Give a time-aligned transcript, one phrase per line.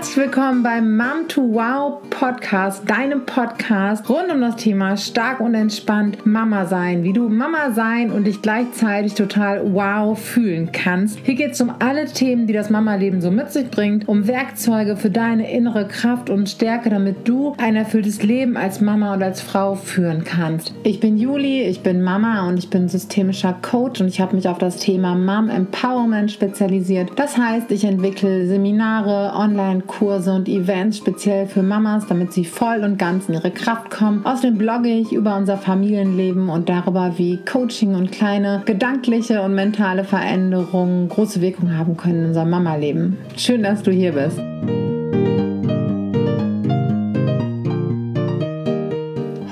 [0.00, 5.54] Herzlich willkommen beim Mom to Wow Podcast, deinem Podcast rund um das Thema stark und
[5.54, 11.18] entspannt Mama sein, wie du Mama sein und dich gleichzeitig total wow fühlen kannst.
[11.20, 14.98] Hier geht es um alle Themen, die das Mama-Leben so mit sich bringt, um Werkzeuge
[14.98, 19.40] für deine innere Kraft und Stärke, damit du ein erfülltes Leben als Mama und als
[19.40, 20.74] Frau führen kannst.
[20.82, 24.46] Ich bin Juli, ich bin Mama und ich bin systemischer Coach und ich habe mich
[24.46, 27.12] auf das Thema Mom Empowerment spezialisiert.
[27.16, 32.98] Das heißt, ich entwickle Seminare, Online-Kurse und Events speziell für Mamas, damit sie voll und
[32.98, 34.26] ganz in ihre Kraft kommen.
[34.26, 40.04] Außerdem blogge ich über unser Familienleben und darüber, wie Coaching und kleine gedankliche und mentale
[40.04, 43.16] Veränderungen große Wirkung haben können in unserem Mama-Leben.
[43.36, 44.40] Schön, dass du hier bist.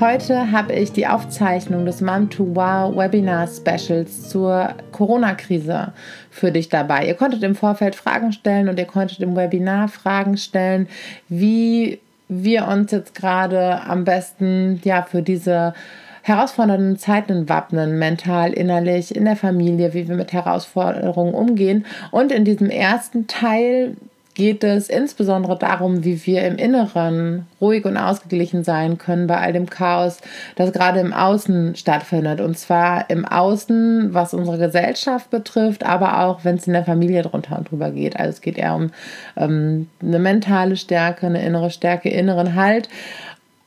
[0.01, 5.93] Heute habe ich die Aufzeichnung des Mom to Wow Webinar Specials zur Corona-Krise
[6.31, 7.07] für dich dabei.
[7.09, 10.87] Ihr konntet im Vorfeld Fragen stellen und ihr konntet im Webinar Fragen stellen,
[11.29, 15.75] wie wir uns jetzt gerade am besten ja für diese
[16.23, 21.87] herausfordernden Zeiten wappnen, mental, innerlich, in der Familie, wie wir mit Herausforderungen umgehen.
[22.11, 23.97] Und in diesem ersten Teil
[24.39, 29.53] geht es insbesondere darum, wie wir im Inneren ruhig und ausgeglichen sein können bei all
[29.53, 30.19] dem Chaos,
[30.55, 32.41] das gerade im Außen stattfindet.
[32.41, 37.23] Und zwar im Außen, was unsere Gesellschaft betrifft, aber auch, wenn es in der Familie
[37.23, 38.17] drunter und drüber geht.
[38.17, 38.91] Also es geht eher um
[39.37, 42.89] ähm, eine mentale Stärke, eine innere Stärke, inneren Halt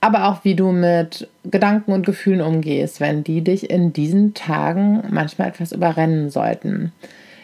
[0.03, 5.03] aber auch wie du mit Gedanken und Gefühlen umgehst, wenn die dich in diesen Tagen
[5.11, 6.91] manchmal etwas überrennen sollten.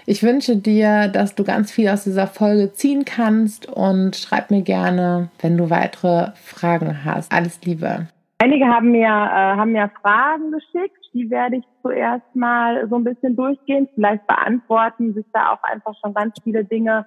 [0.09, 4.61] Ich wünsche dir, dass du ganz viel aus dieser Folge ziehen kannst und schreib mir
[4.61, 7.29] gerne, wenn du weitere Fragen hast.
[7.29, 8.07] Alles Liebe.
[8.37, 13.03] Einige haben mir, äh, haben mir Fragen geschickt, die werde ich zuerst mal so ein
[13.03, 13.89] bisschen durchgehen.
[13.95, 17.05] Vielleicht beantworten sich da auch einfach schon ganz viele Dinge,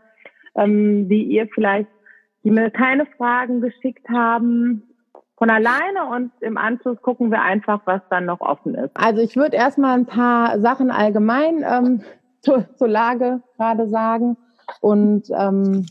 [0.54, 1.88] ähm, die ihr vielleicht,
[2.44, 4.82] die mir keine Fragen geschickt haben,
[5.38, 8.90] von alleine und im Anschluss gucken wir einfach, was dann noch offen ist.
[8.94, 12.02] Also ich würde erstmal ein paar Sachen allgemein ähm,
[12.40, 14.36] zur, zur Lage gerade sagen.
[14.80, 15.86] Und ähm,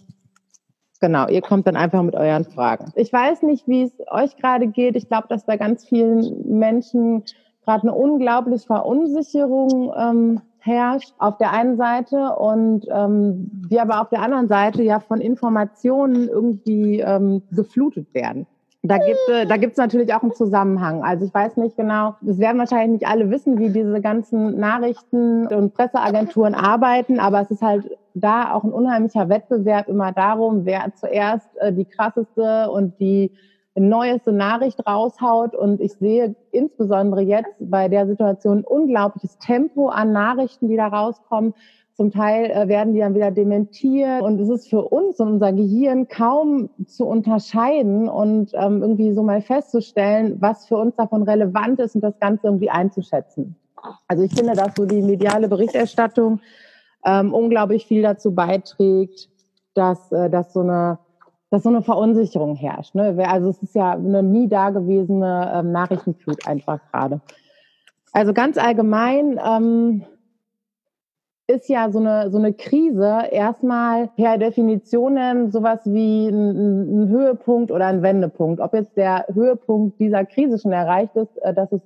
[0.99, 2.91] genau, ihr kommt dann einfach mit euren Fragen.
[2.95, 4.95] Ich weiß nicht, wie es euch gerade geht.
[4.95, 7.23] Ich glaube, dass bei ganz vielen Menschen
[7.65, 14.09] gerade eine unglaubliche Verunsicherung ähm, herrscht auf der einen Seite und ähm, wir aber auf
[14.09, 18.45] der anderen Seite ja von Informationen irgendwie ähm, geflutet werden.
[18.81, 21.03] Da gibt äh, da gibt's natürlich auch einen Zusammenhang.
[21.03, 25.47] Also ich weiß nicht genau, das werden wahrscheinlich nicht alle wissen, wie diese ganzen Nachrichten
[25.47, 30.93] und Presseagenturen arbeiten, aber es ist halt da auch ein unheimlicher Wettbewerb immer darum, wer
[30.95, 33.31] zuerst äh, die krasseste und die
[33.75, 35.55] neueste Nachricht raushaut.
[35.55, 41.53] Und ich sehe insbesondere jetzt bei der Situation unglaubliches Tempo an Nachrichten, die da rauskommen.
[41.99, 45.51] Zum Teil äh, werden die dann wieder dementiert und es ist für uns und unser
[45.51, 51.77] Gehirn kaum zu unterscheiden und ähm, irgendwie so mal festzustellen, was für uns davon relevant
[51.81, 53.57] ist und das Ganze irgendwie einzuschätzen.
[54.07, 56.39] Also ich finde, dass so die mediale Berichterstattung
[57.03, 59.27] ähm, unglaublich viel dazu beiträgt,
[59.73, 60.99] dass, äh, dass so eine
[61.49, 62.95] dass so eine Verunsicherung herrscht.
[62.95, 63.13] Ne?
[63.27, 67.19] Also es ist ja eine nie dagewesene ähm, Nachrichtenflut einfach gerade.
[68.13, 70.05] Also ganz allgemein ähm,
[71.49, 77.71] ist ja so eine, so eine Krise erstmal per Definition sowas wie ein, ein, Höhepunkt
[77.71, 78.61] oder ein Wendepunkt.
[78.61, 81.81] Ob jetzt der Höhepunkt dieser Krise schon erreicht ist, äh, das ist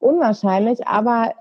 [0.00, 0.86] unwahrscheinlich.
[0.88, 1.32] Aber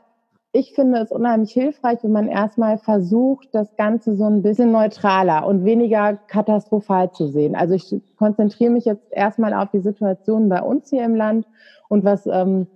[0.52, 5.48] ich finde es unheimlich hilfreich, wenn man erstmal versucht, das Ganze so ein bisschen neutraler
[5.48, 7.56] und weniger katastrophal zu sehen.
[7.56, 11.48] Also ich konzentriere mich jetzt erstmal auf die Situation bei uns hier im Land
[11.88, 12.68] und was ähm,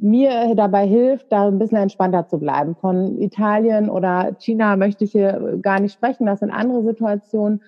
[0.00, 2.76] mir dabei hilft, da ein bisschen entspannter zu bleiben.
[2.76, 7.62] Von Italien oder China möchte ich hier gar nicht sprechen, das sind andere Situationen.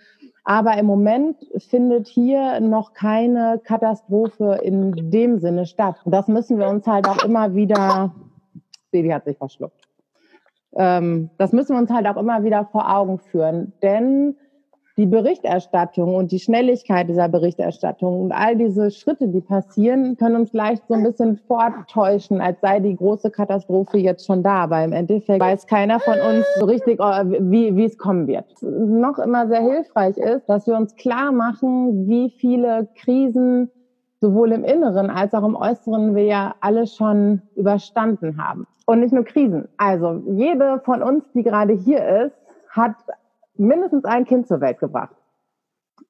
[0.44, 5.96] Aber im Moment findet hier noch keine Katastrophe in dem Sinne statt.
[6.04, 8.12] Und das müssen wir uns halt auch immer wieder,
[8.91, 9.86] Baby hat sich verschluckt.
[10.74, 13.72] Ähm, das müssen wir uns halt auch immer wieder vor Augen führen.
[13.83, 14.36] Denn
[15.00, 20.52] die Berichterstattung und die Schnelligkeit dieser Berichterstattung und all diese Schritte, die passieren, können uns
[20.52, 24.64] leicht so ein bisschen vortäuschen, als sei die große Katastrophe jetzt schon da.
[24.64, 28.44] Aber im Endeffekt weiß keiner von uns so richtig, oh, wie, wie es kommen wird.
[28.60, 33.70] Noch immer sehr hilfreich ist, dass wir uns klar machen, wie viele Krisen
[34.20, 38.66] sowohl im Inneren als auch im Äußeren wir ja alle schon überstanden haben.
[38.84, 39.66] Und nicht nur Krisen.
[39.78, 42.36] Also jede von uns, die gerade hier ist,
[42.68, 42.97] hat
[43.60, 45.15] mindestens ein Kind zur Welt gebracht.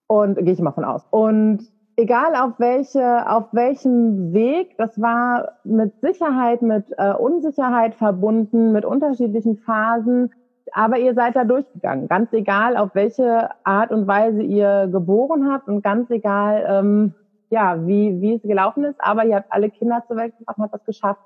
[0.06, 1.06] Und gehe ich mal von aus.
[1.10, 8.72] Und egal auf welche, auf welchem Weg, das war mit Sicherheit, mit äh, Unsicherheit verbunden,
[8.72, 10.32] mit unterschiedlichen Phasen.
[10.72, 15.66] aber ihr seid da durchgegangen, ganz egal, auf welche Art und Weise ihr geboren habt
[15.68, 17.14] und ganz egal, ähm,
[17.50, 20.64] ja, wie, wie es gelaufen ist, aber ihr habt alle Kinder zur Welt gebracht und
[20.64, 21.20] habt das geschafft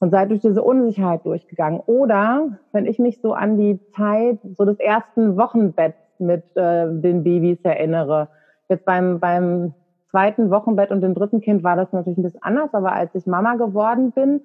[0.00, 1.80] und seid durch diese Unsicherheit durchgegangen.
[1.86, 7.24] Oder wenn ich mich so an die Zeit so des ersten Wochenbetts mit äh, den
[7.24, 8.28] Babys erinnere,
[8.68, 9.74] jetzt beim, beim
[10.10, 13.26] zweiten Wochenbett und dem dritten Kind war das natürlich ein bisschen anders, aber als ich
[13.26, 14.42] Mama geworden bin,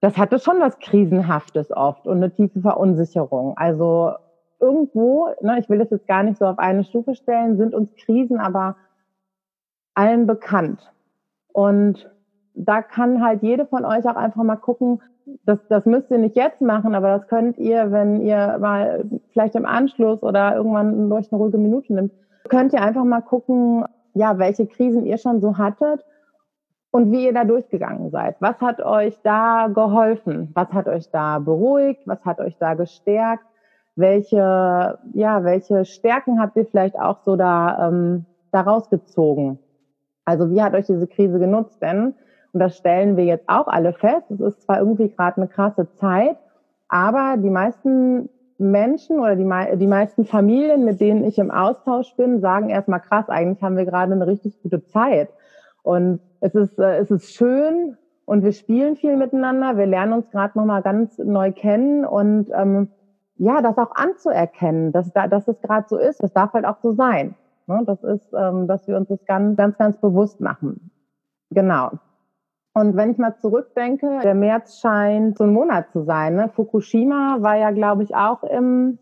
[0.00, 3.56] das hatte schon was Krisenhaftes oft und eine tiefe Verunsicherung.
[3.56, 4.12] Also
[4.58, 7.94] irgendwo, ne, ich will das jetzt gar nicht so auf eine Stufe stellen, sind uns
[7.96, 8.76] Krisen aber
[9.94, 10.92] allen bekannt.
[11.52, 12.10] Und
[12.54, 15.00] da kann halt jede von euch auch einfach mal gucken,
[15.44, 19.54] das, das müsst ihr nicht jetzt machen, aber das könnt ihr, wenn ihr mal vielleicht
[19.54, 22.12] im Anschluss oder irgendwann durch eine ruhige Minute nimmt,
[22.48, 23.84] könnt ihr einfach mal gucken,
[24.14, 26.04] ja, welche Krisen ihr schon so hattet
[26.90, 28.36] und wie ihr da durchgegangen seid.
[28.40, 30.50] Was hat euch da geholfen?
[30.54, 32.02] Was hat euch da beruhigt?
[32.06, 33.44] Was hat euch da gestärkt?
[33.94, 39.58] Welche, ja, welche Stärken habt ihr vielleicht auch so da, ähm, da rausgezogen?
[40.24, 41.80] Also wie hat euch diese Krise genutzt?
[41.82, 42.14] Denn,
[42.52, 45.90] und das stellen wir jetzt auch alle fest, es ist zwar irgendwie gerade eine krasse
[45.94, 46.36] Zeit,
[46.88, 48.28] aber die meisten
[48.58, 53.28] Menschen oder die, die meisten Familien, mit denen ich im Austausch bin, sagen erstmal krass,
[53.28, 55.30] eigentlich haben wir gerade eine richtig gute Zeit.
[55.82, 59.76] Und es ist, äh, es ist schön und wir spielen viel miteinander.
[59.76, 62.88] Wir lernen uns gerade nochmal ganz neu kennen und ähm,
[63.36, 66.78] ja, das auch anzuerkennen, dass, da, dass es gerade so ist, das darf halt auch
[66.82, 67.34] so sein.
[67.66, 67.82] Ne?
[67.86, 70.90] Das ist, ähm, dass wir uns das ganz, ganz, ganz bewusst machen.
[71.50, 71.90] Genau.
[72.74, 76.36] Und wenn ich mal zurückdenke, der März scheint so ein Monat zu sein.
[76.36, 76.48] Ne?
[76.48, 78.98] Fukushima war ja, glaube ich, auch im,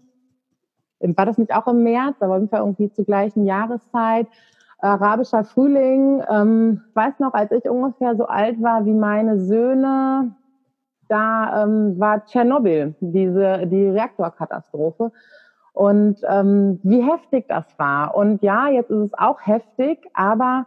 [0.99, 4.27] war das nicht auch im März, aber ungefähr irgendwie zur gleichen Jahreszeit
[4.83, 6.23] arabischer Frühling.
[6.29, 10.35] Ähm, weiß noch, als ich ungefähr so alt war wie meine Söhne,
[11.09, 15.13] da ähm, war Tschernobyl, diese, die Reaktorkatastrophe.
[15.73, 18.17] Und ähm, wie heftig das war.
[18.17, 20.67] Und ja, jetzt ist es auch heftig, aber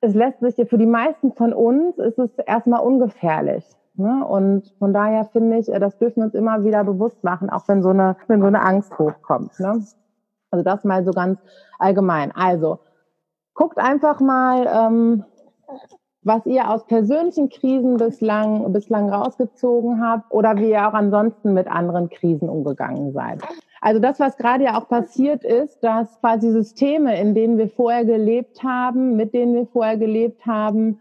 [0.00, 3.64] es lässt sich für die meisten von uns ist es erstmal ungefährlich.
[3.94, 4.24] Ne?
[4.26, 7.82] Und von daher finde ich, das dürfen wir uns immer wieder bewusst machen, auch wenn
[7.82, 9.58] so eine, wenn so eine Angst hochkommt.
[9.58, 9.84] Ne?
[10.50, 11.38] Also das mal so ganz
[11.78, 12.32] allgemein.
[12.34, 12.78] Also
[13.54, 15.24] guckt einfach mal, ähm,
[16.22, 21.68] was ihr aus persönlichen Krisen bislang, bislang rausgezogen habt oder wie ihr auch ansonsten mit
[21.68, 23.42] anderen Krisen umgegangen seid.
[23.86, 28.04] Also das, was gerade ja auch passiert ist, dass quasi Systeme, in denen wir vorher
[28.04, 30.98] gelebt haben, mit denen wir vorher gelebt haben,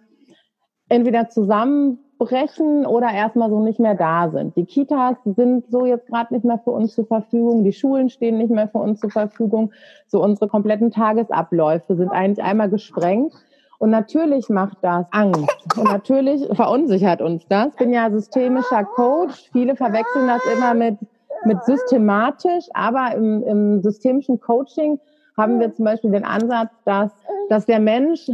[0.88, 4.56] entweder zusammen brechen oder erstmal so nicht mehr da sind.
[4.56, 8.38] Die Kitas sind so jetzt gerade nicht mehr für uns zur Verfügung, die Schulen stehen
[8.38, 9.72] nicht mehr für uns zur Verfügung,
[10.06, 13.34] so unsere kompletten Tagesabläufe sind eigentlich einmal gesprengt.
[13.80, 15.76] Und natürlich macht das Angst.
[15.76, 17.70] Und natürlich verunsichert uns das.
[17.70, 19.50] Ich bin ja systemischer Coach.
[19.52, 20.98] Viele verwechseln das immer mit,
[21.46, 22.66] mit systematisch.
[22.74, 25.00] Aber im, im systemischen Coaching
[25.38, 27.12] haben wir zum Beispiel den Ansatz, dass,
[27.50, 28.30] dass der Mensch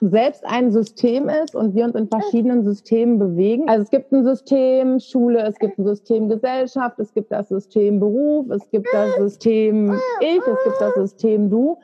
[0.00, 3.68] selbst ein System ist und wir uns in verschiedenen Systemen bewegen.
[3.68, 8.00] Also es gibt ein System Schule, es gibt ein System Gesellschaft, es gibt das System
[8.00, 11.78] Beruf, es gibt das System Ich, es gibt das System Du.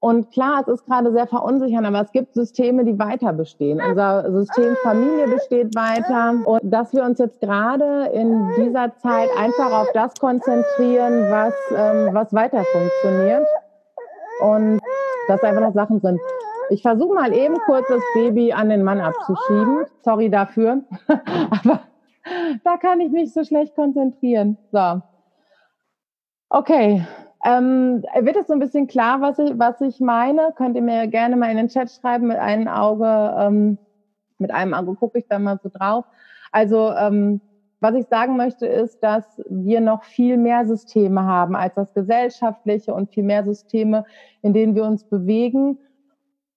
[0.00, 3.80] Und klar, es ist gerade sehr verunsichernd, aber es gibt Systeme, die weiter bestehen.
[3.80, 6.34] Unser System Familie besteht weiter.
[6.46, 12.10] Und dass wir uns jetzt gerade in dieser Zeit einfach auf das konzentrieren, was, ähm,
[12.12, 13.46] was weiter funktioniert.
[14.40, 14.80] Und
[15.26, 16.20] dass einfach noch Sachen sind,
[16.70, 19.86] ich versuche mal eben kurz das Baby an den Mann abzuschieben.
[20.04, 20.82] Sorry dafür.
[21.08, 21.80] Aber
[22.62, 24.58] da kann ich mich so schlecht konzentrieren.
[24.70, 25.02] So.
[26.50, 27.04] Okay.
[27.44, 30.52] Ähm, wird es so ein bisschen klar, was ich, was ich meine?
[30.56, 32.28] Könnt ihr mir gerne mal in den Chat schreiben.
[32.28, 33.78] Mit einem Auge, ähm,
[34.38, 36.04] mit einem Auge gucke ich da mal so drauf.
[36.50, 37.40] Also, ähm,
[37.80, 42.92] was ich sagen möchte, ist, dass wir noch viel mehr Systeme haben als das gesellschaftliche
[42.92, 44.04] und viel mehr Systeme,
[44.42, 45.78] in denen wir uns bewegen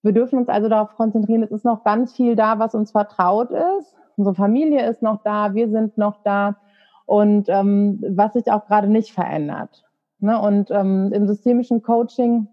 [0.03, 3.51] wir dürfen uns also darauf konzentrieren, es ist noch ganz viel da, was uns vertraut
[3.51, 3.95] ist.
[4.17, 6.57] Unsere Familie ist noch da, wir sind noch da
[7.05, 9.83] und ähm, was sich auch gerade nicht verändert.
[10.21, 10.39] Ne?
[10.39, 12.47] Und ähm, im systemischen Coaching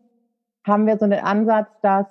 [0.67, 2.07] haben wir so den Ansatz, dass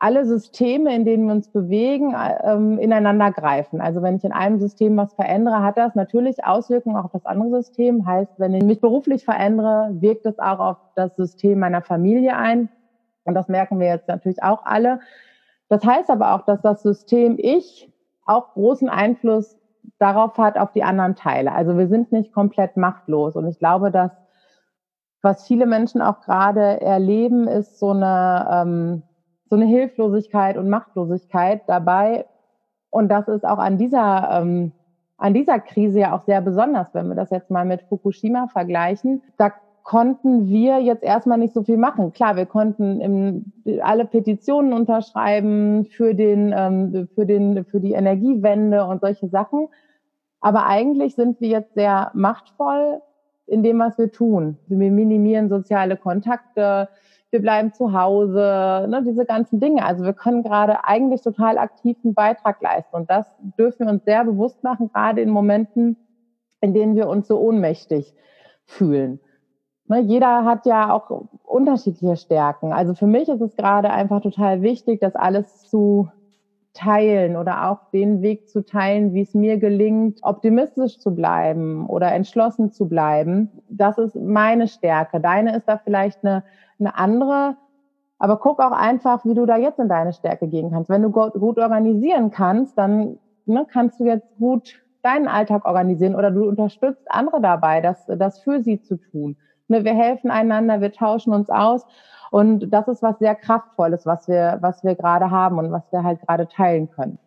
[0.00, 3.82] alle Systeme, in denen wir uns bewegen, ähm, ineinander greifen.
[3.82, 7.26] Also wenn ich in einem System was verändere, hat das natürlich Auswirkungen auch auf das
[7.26, 8.06] andere System.
[8.06, 12.70] Heißt, wenn ich mich beruflich verändere, wirkt es auch auf das System meiner Familie ein.
[13.24, 15.00] Und das merken wir jetzt natürlich auch alle.
[15.68, 17.92] Das heißt aber auch, dass das System Ich
[18.24, 19.58] auch großen Einfluss
[19.98, 21.52] darauf hat, auf die anderen Teile.
[21.52, 23.36] Also wir sind nicht komplett machtlos.
[23.36, 24.12] Und ich glaube, dass
[25.22, 29.02] was viele Menschen auch gerade erleben, ist so eine, ähm,
[29.48, 32.26] so eine Hilflosigkeit und Machtlosigkeit dabei.
[32.90, 34.72] Und das ist auch an dieser, ähm,
[35.18, 39.22] an dieser Krise ja auch sehr besonders, wenn wir das jetzt mal mit Fukushima vergleichen.
[39.36, 42.12] Da konnten wir jetzt erstmal nicht so viel machen.
[42.12, 48.86] Klar, wir konnten im, alle Petitionen unterschreiben für den, ähm, für den, für die Energiewende
[48.86, 49.68] und solche Sachen.
[50.40, 53.02] Aber eigentlich sind wir jetzt sehr machtvoll
[53.50, 54.58] in dem, was wir tun.
[54.68, 56.88] Wir minimieren soziale Kontakte,
[57.30, 59.84] wir bleiben zu Hause, ne, diese ganzen Dinge.
[59.84, 62.94] Also wir können gerade eigentlich total aktiven Beitrag leisten.
[62.94, 63.26] Und das
[63.58, 65.96] dürfen wir uns sehr bewusst machen, gerade in Momenten,
[66.60, 68.14] in denen wir uns so ohnmächtig
[68.66, 69.18] fühlen.
[69.86, 71.10] Ne, jeder hat ja auch
[71.42, 72.72] unterschiedliche Stärken.
[72.72, 76.08] Also für mich ist es gerade einfach total wichtig, das alles zu
[76.72, 82.12] teilen oder auch den Weg zu teilen, wie es mir gelingt, optimistisch zu bleiben oder
[82.12, 83.50] entschlossen zu bleiben.
[83.68, 85.20] Das ist meine Stärke.
[85.20, 86.44] Deine ist da vielleicht eine,
[86.78, 87.56] eine andere.
[88.18, 90.90] Aber guck auch einfach, wie du da jetzt in deine Stärke gehen kannst.
[90.90, 96.30] Wenn du gut organisieren kannst, dann ne, kannst du jetzt gut deinen Alltag organisieren oder
[96.30, 99.36] du unterstützt andere dabei, das, das für sie zu tun.
[99.68, 101.86] Ne, wir helfen einander, wir tauschen uns aus.
[102.30, 106.04] Und das ist was sehr Kraftvolles, was wir, was wir gerade haben und was wir
[106.04, 107.18] halt gerade teilen können.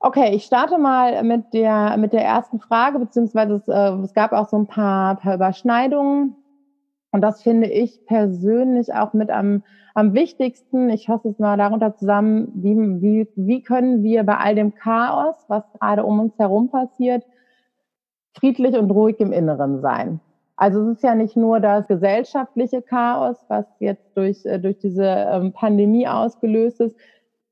[0.00, 4.32] Okay, ich starte mal mit der, mit der ersten Frage, beziehungsweise es, äh, es gab
[4.32, 6.36] auch so ein paar, paar Überschneidungen.
[7.10, 9.62] Und das finde ich persönlich auch mit am,
[9.94, 10.90] am wichtigsten.
[10.90, 15.36] Ich fasse es mal darunter zusammen, wie, wie, wie können wir bei all dem Chaos,
[15.48, 17.24] was gerade um uns herum passiert,
[18.36, 20.20] friedlich und ruhig im Inneren sein.
[20.56, 25.04] Also es ist ja nicht nur das gesellschaftliche Chaos, was jetzt durch, äh, durch diese
[25.04, 26.96] ähm, Pandemie ausgelöst ist.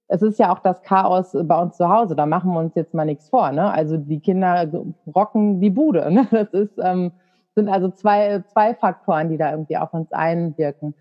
[0.08, 2.14] Es ist ja auch das Chaos bei uns zu Hause.
[2.14, 3.50] Da machen wir uns jetzt mal nichts vor.
[3.50, 3.72] Ne?
[3.72, 4.70] Also die Kinder
[5.14, 6.08] rocken die Bude.
[6.10, 6.26] Ne?
[6.30, 7.12] Das ist, ähm,
[7.54, 10.94] sind also zwei, zwei Faktoren, die da irgendwie auf uns einwirken.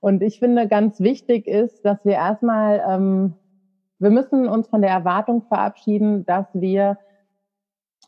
[0.00, 3.34] Und ich finde, ganz wichtig ist, dass wir erstmal, ähm,
[3.98, 6.98] wir müssen uns von der Erwartung verabschieden, dass wir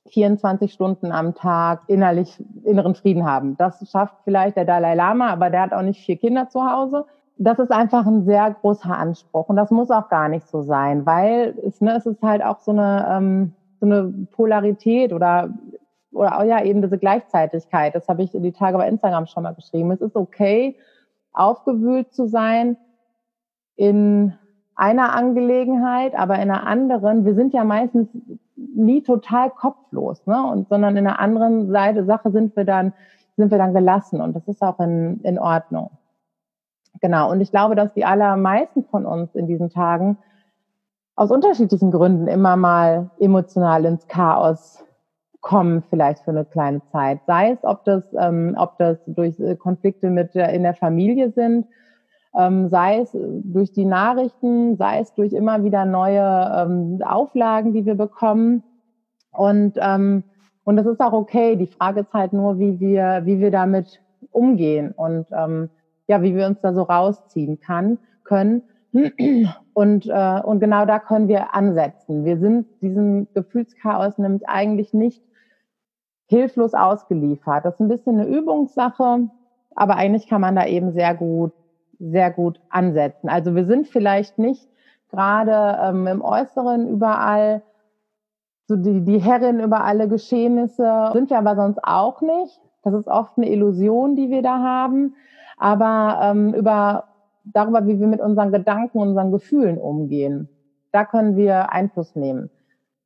[0.07, 3.57] 24 Stunden am Tag innerlich inneren Frieden haben.
[3.57, 7.05] Das schafft vielleicht der Dalai Lama, aber der hat auch nicht vier Kinder zu Hause.
[7.37, 11.07] Das ist einfach ein sehr großer Anspruch und das muss auch gar nicht so sein,
[11.07, 15.51] weil es, ne, es ist halt auch so eine, ähm, so eine Polarität oder
[16.11, 17.95] oder auch ja eben diese Gleichzeitigkeit.
[17.95, 19.91] Das habe ich in die Tage bei Instagram schon mal geschrieben.
[19.93, 20.77] Es ist okay,
[21.33, 22.77] aufgewühlt zu sein
[23.77, 24.35] in
[24.75, 27.25] einer Angelegenheit, aber in einer anderen.
[27.25, 28.09] Wir sind ja meistens
[28.75, 30.45] nie total kopflos, ne?
[30.51, 32.93] Und sondern in einer anderen Seite Sache sind wir dann
[33.37, 35.91] sind wir dann gelassen und das ist auch in, in Ordnung.
[37.01, 37.31] Genau.
[37.31, 40.19] Und ich glaube, dass die allermeisten von uns in diesen Tagen
[41.15, 44.85] aus unterschiedlichen Gründen immer mal emotional ins Chaos
[45.41, 47.21] kommen, vielleicht für eine kleine Zeit.
[47.27, 51.67] Sei es, ob das, ähm, ob das durch äh, Konflikte mit in der Familie sind,
[52.37, 57.87] ähm, sei es durch die Nachrichten, sei es durch immer wieder neue ähm, Auflagen, die
[57.87, 58.63] wir bekommen.
[59.33, 60.25] Und, ähm,
[60.65, 61.57] und das ist auch okay.
[61.57, 65.71] Die Frage ist halt nur, wie wir, wie wir damit umgehen und ähm,
[66.07, 68.63] ja, wie wir uns da so rausziehen kann, können.
[69.75, 72.25] Und, äh, und genau da können wir ansetzen.
[72.25, 75.23] Wir sind diesem Gefühlschaos nämlich eigentlich nicht
[76.27, 77.65] hilflos ausgeliefert.
[77.65, 79.29] Das ist ein bisschen eine Übungssache,
[79.77, 81.53] aber eigentlich kann man da eben sehr gut
[81.99, 83.29] sehr gut ansetzen.
[83.29, 84.69] Also wir sind vielleicht nicht
[85.11, 87.63] gerade ähm, im Äußeren überall
[88.67, 92.61] so die, die Herrin über alle Geschehnisse, sind wir aber sonst auch nicht.
[92.83, 95.15] Das ist oft eine Illusion, die wir da haben.
[95.57, 97.05] Aber ähm, über
[97.45, 100.49] darüber, wie wir mit unseren Gedanken, unseren Gefühlen umgehen,
[100.93, 102.51] da können wir Einfluss nehmen.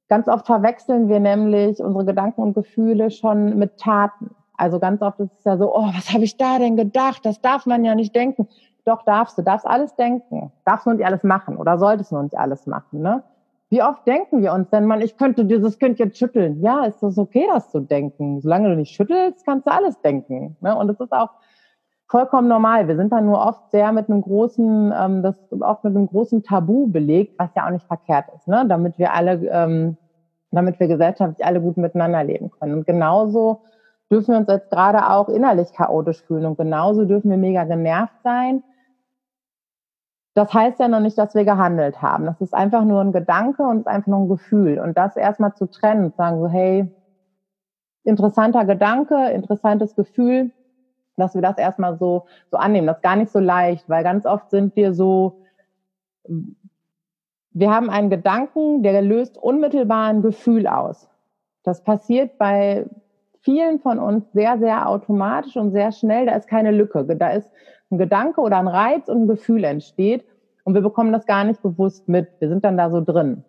[0.08, 4.30] Ganz oft verwechseln wir nämlich unsere Gedanken und Gefühle schon mit Taten.
[4.56, 7.24] Also ganz oft ist es ja so, oh, was habe ich da denn gedacht?
[7.24, 8.48] Das darf man ja nicht denken.
[8.84, 12.36] Doch darfst du, darfst alles denken, darfst nur nicht alles machen oder solltest nur nicht
[12.36, 13.00] alles machen.
[13.00, 13.22] Ne?
[13.70, 16.60] Wie oft denken wir uns denn, man, ich könnte dieses Kind jetzt schütteln?
[16.60, 18.40] Ja, ist das okay, das zu denken?
[18.40, 20.56] Solange du nicht schüttelst, kannst du alles denken.
[20.60, 20.76] Ne?
[20.76, 21.30] Und es ist auch
[22.08, 22.88] vollkommen normal.
[22.88, 26.42] Wir sind dann nur oft sehr mit einem großen, ähm, das oft mit einem großen
[26.42, 28.66] Tabu belegt, was ja auch nicht verkehrt ist, ne?
[28.68, 29.96] damit wir alle, ähm,
[30.50, 32.74] damit wir gesellschaftlich alle gut miteinander leben können.
[32.74, 33.62] Und genauso
[34.10, 38.20] dürfen wir uns jetzt gerade auch innerlich chaotisch fühlen und genauso dürfen wir mega genervt
[38.24, 38.62] sein
[40.34, 42.24] das heißt ja noch nicht, dass wir gehandelt haben.
[42.24, 44.78] Das ist einfach nur ein Gedanke und ist einfach nur ein Gefühl.
[44.78, 46.90] Und das erstmal zu trennen, sagen so, hey,
[48.04, 50.50] interessanter Gedanke, interessantes Gefühl,
[51.16, 52.86] dass wir das erstmal so, so annehmen.
[52.86, 55.42] Das ist gar nicht so leicht, weil ganz oft sind wir so,
[57.50, 61.10] wir haben einen Gedanken, der löst unmittelbar ein Gefühl aus.
[61.62, 62.86] Das passiert bei
[63.42, 66.26] vielen von uns sehr, sehr automatisch und sehr schnell.
[66.26, 67.04] Da ist keine Lücke.
[67.04, 67.50] Da ist
[67.90, 70.24] ein Gedanke oder ein Reiz und ein Gefühl entsteht
[70.64, 72.28] und wir bekommen das gar nicht bewusst mit.
[72.38, 73.44] Wir sind dann da so drin.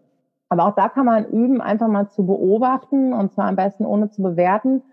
[0.50, 4.10] Aber auch da kann man üben, einfach mal zu beobachten und zwar am besten ohne
[4.10, 4.84] zu bewerten.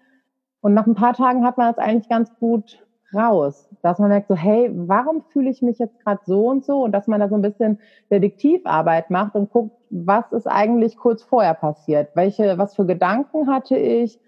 [0.60, 2.78] Und nach ein paar Tagen hat man das eigentlich ganz gut
[3.14, 6.84] raus, dass man merkt so, hey, warum fühle ich mich jetzt gerade so und so
[6.84, 7.80] und dass man da so ein bisschen
[8.10, 13.76] Detektivarbeit macht und guckt, was ist eigentlich kurz vorher passiert, welche, was für Gedanken hatte
[13.76, 14.20] ich,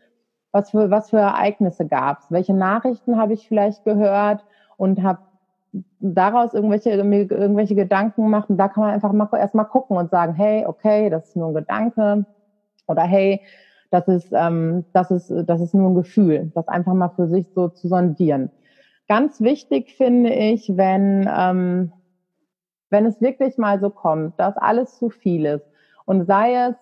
[0.52, 4.44] was für was für Ereignisse gab es, welche Nachrichten habe ich vielleicht gehört
[4.76, 5.21] und habe
[6.00, 8.59] daraus irgendwelche irgendwelche Gedanken machen.
[8.59, 11.54] Da kann man einfach mal erstmal gucken und sagen, hey, okay, das ist nur ein
[11.54, 12.26] Gedanke
[12.87, 13.40] oder hey,
[13.90, 17.47] das ist, ähm, das ist, das ist nur ein Gefühl, das einfach mal für sich
[17.54, 18.50] so zu sondieren.
[19.09, 21.92] Ganz wichtig finde ich, wenn, ähm,
[22.88, 25.66] wenn es wirklich mal so kommt, dass alles zu viel ist
[26.06, 26.76] und sei es,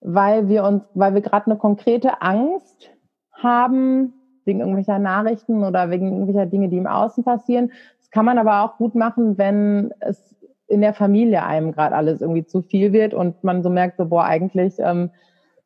[0.00, 2.90] weil wir uns, weil wir gerade eine konkrete Angst
[3.32, 7.72] haben wegen irgendwelcher Nachrichten oder wegen irgendwelcher Dinge, die im Außen passieren.
[7.98, 10.36] Das kann man aber auch gut machen, wenn es
[10.68, 14.06] in der Familie einem gerade alles irgendwie zu viel wird und man so merkt, so
[14.06, 15.10] boah, eigentlich ähm,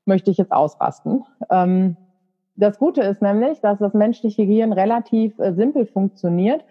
[0.04, 1.24] möchte ich jetzt ausrasten.
[1.50, 1.96] Ähm,
[2.56, 6.64] das Gute ist nämlich, dass das menschliche Gehirn relativ äh, simpel funktioniert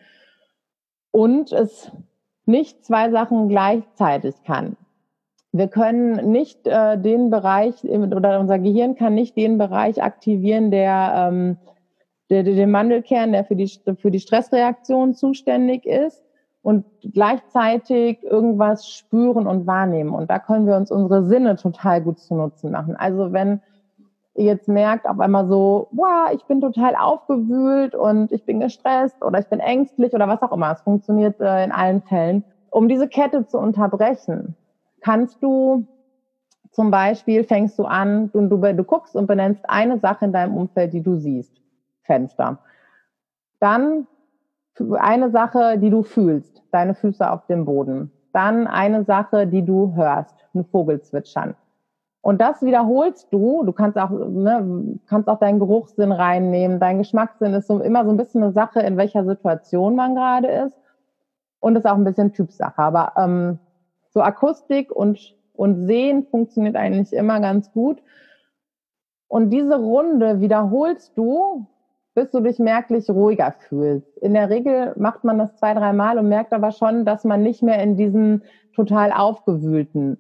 [1.12, 1.92] und es
[2.46, 4.78] nicht zwei Sachen gleichzeitig kann.
[5.52, 11.14] Wir können nicht äh, den Bereich oder unser Gehirn kann nicht den Bereich aktivieren, der,
[11.16, 11.58] ähm,
[12.30, 16.24] der, der den Mandelkern, der für die, für die Stressreaktion zuständig ist
[16.62, 20.12] und gleichzeitig irgendwas spüren und wahrnehmen.
[20.12, 22.96] Und da können wir uns unsere Sinne total gut zu Nutzen machen.
[22.96, 23.62] Also wenn
[24.36, 29.24] ihr jetzt merkt auf einmal so, wow, ich bin total aufgewühlt und ich bin gestresst
[29.24, 30.72] oder ich bin ängstlich oder was auch immer.
[30.72, 32.44] Es funktioniert äh, in allen Fällen.
[32.70, 34.56] Um diese Kette zu unterbrechen,
[35.02, 35.88] kannst du
[36.72, 40.56] zum Beispiel fängst du an, du, du, du guckst und benennst eine Sache in deinem
[40.56, 41.60] Umfeld, die du siehst.
[42.04, 42.60] Fenster.
[43.60, 44.08] Dann
[44.98, 48.12] eine Sache, die du fühlst, deine Füße auf dem Boden.
[48.34, 51.56] Dann eine Sache, die du hörst, ein Vogel zwitschern.
[52.22, 53.64] Und das wiederholst du.
[53.64, 56.80] Du kannst auch, ne, kannst auch deinen Geruchssinn reinnehmen.
[56.80, 60.48] Dein Geschmackssinn ist so immer so ein bisschen eine Sache, in welcher Situation man gerade
[60.48, 60.76] ist.
[61.62, 62.82] Und ist auch ein bisschen Typsache.
[62.82, 63.60] Aber ähm,
[64.10, 68.02] so Akustik und, und Sehen funktioniert eigentlich immer ganz gut.
[69.28, 71.68] Und diese Runde wiederholst du,
[72.16, 74.18] bis du dich merklich ruhiger fühlst.
[74.18, 77.62] In der Regel macht man das zwei, dreimal und merkt aber schon, dass man nicht
[77.62, 78.42] mehr in diesem
[78.74, 80.18] total aufgewühlten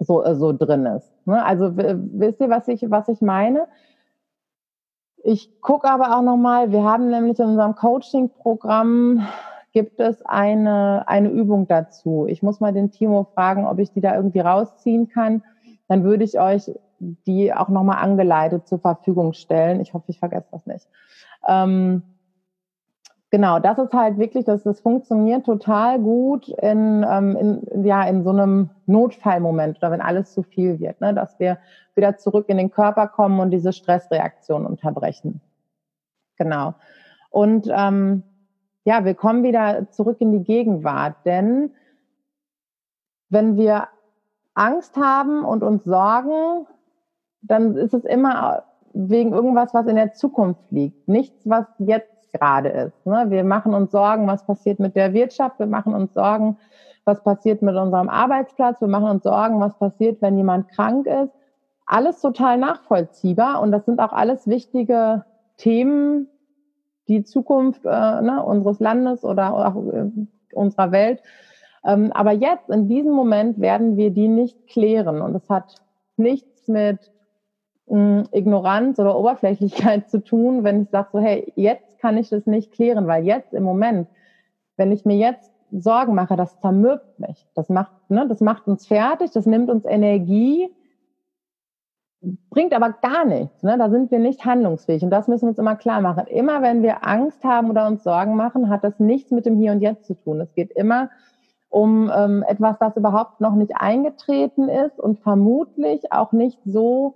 [0.00, 1.12] so, äh, so drin ist.
[1.26, 1.44] Ne?
[1.44, 3.68] Also wisst ihr, was ich, was ich meine?
[5.22, 9.26] Ich gucke aber auch nochmal, wir haben nämlich in unserem Coaching-Programm
[9.72, 12.26] gibt es eine, eine Übung dazu.
[12.28, 15.42] Ich muss mal den Timo fragen, ob ich die da irgendwie rausziehen kann.
[15.88, 19.80] Dann würde ich euch die auch nochmal angeleitet zur Verfügung stellen.
[19.80, 20.86] Ich hoffe, ich vergesse das nicht.
[21.48, 22.02] Ähm,
[23.30, 28.22] genau, das ist halt wirklich, dass das funktioniert total gut in, ähm, in, ja, in
[28.22, 31.58] so einem Notfallmoment oder wenn alles zu viel wird, ne, dass wir
[31.94, 35.40] wieder zurück in den Körper kommen und diese Stressreaktion unterbrechen.
[36.36, 36.74] Genau.
[37.30, 38.24] Und ähm,
[38.84, 41.72] ja, wir kommen wieder zurück in die Gegenwart, denn
[43.28, 43.88] wenn wir
[44.54, 46.66] Angst haben und uns sorgen,
[47.42, 51.08] dann ist es immer wegen irgendwas, was in der Zukunft liegt.
[51.08, 53.06] Nichts, was jetzt gerade ist.
[53.06, 53.26] Ne?
[53.28, 55.58] Wir machen uns Sorgen, was passiert mit der Wirtschaft.
[55.58, 56.58] Wir machen uns Sorgen,
[57.04, 58.80] was passiert mit unserem Arbeitsplatz.
[58.80, 61.32] Wir machen uns Sorgen, was passiert, wenn jemand krank ist.
[61.86, 65.24] Alles total nachvollziehbar und das sind auch alles wichtige
[65.56, 66.28] Themen,
[67.10, 70.10] die Zukunft äh, ne, unseres Landes oder auch äh,
[70.52, 71.20] unserer Welt.
[71.84, 75.20] Ähm, aber jetzt, in diesem Moment, werden wir die nicht klären.
[75.20, 75.74] Und es hat
[76.16, 77.10] nichts mit
[77.86, 82.70] Ignoranz oder Oberflächlichkeit zu tun, wenn ich sage so, hey, jetzt kann ich das nicht
[82.72, 84.06] klären, weil jetzt im Moment,
[84.76, 87.48] wenn ich mir jetzt Sorgen mache, das zermürbt mich.
[87.54, 90.68] Das macht, ne, das macht uns fertig, das nimmt uns Energie,
[92.22, 93.62] bringt aber gar nichts.
[93.62, 93.76] Ne?
[93.78, 95.02] Da sind wir nicht handlungsfähig.
[95.02, 96.26] Und das müssen wir uns immer klar machen.
[96.26, 99.72] Immer wenn wir Angst haben oder uns Sorgen machen, hat das nichts mit dem Hier
[99.72, 100.40] und Jetzt zu tun.
[100.40, 101.10] Es geht immer
[101.70, 107.14] um ähm, etwas, das überhaupt noch nicht eingetreten ist und vermutlich auch nicht so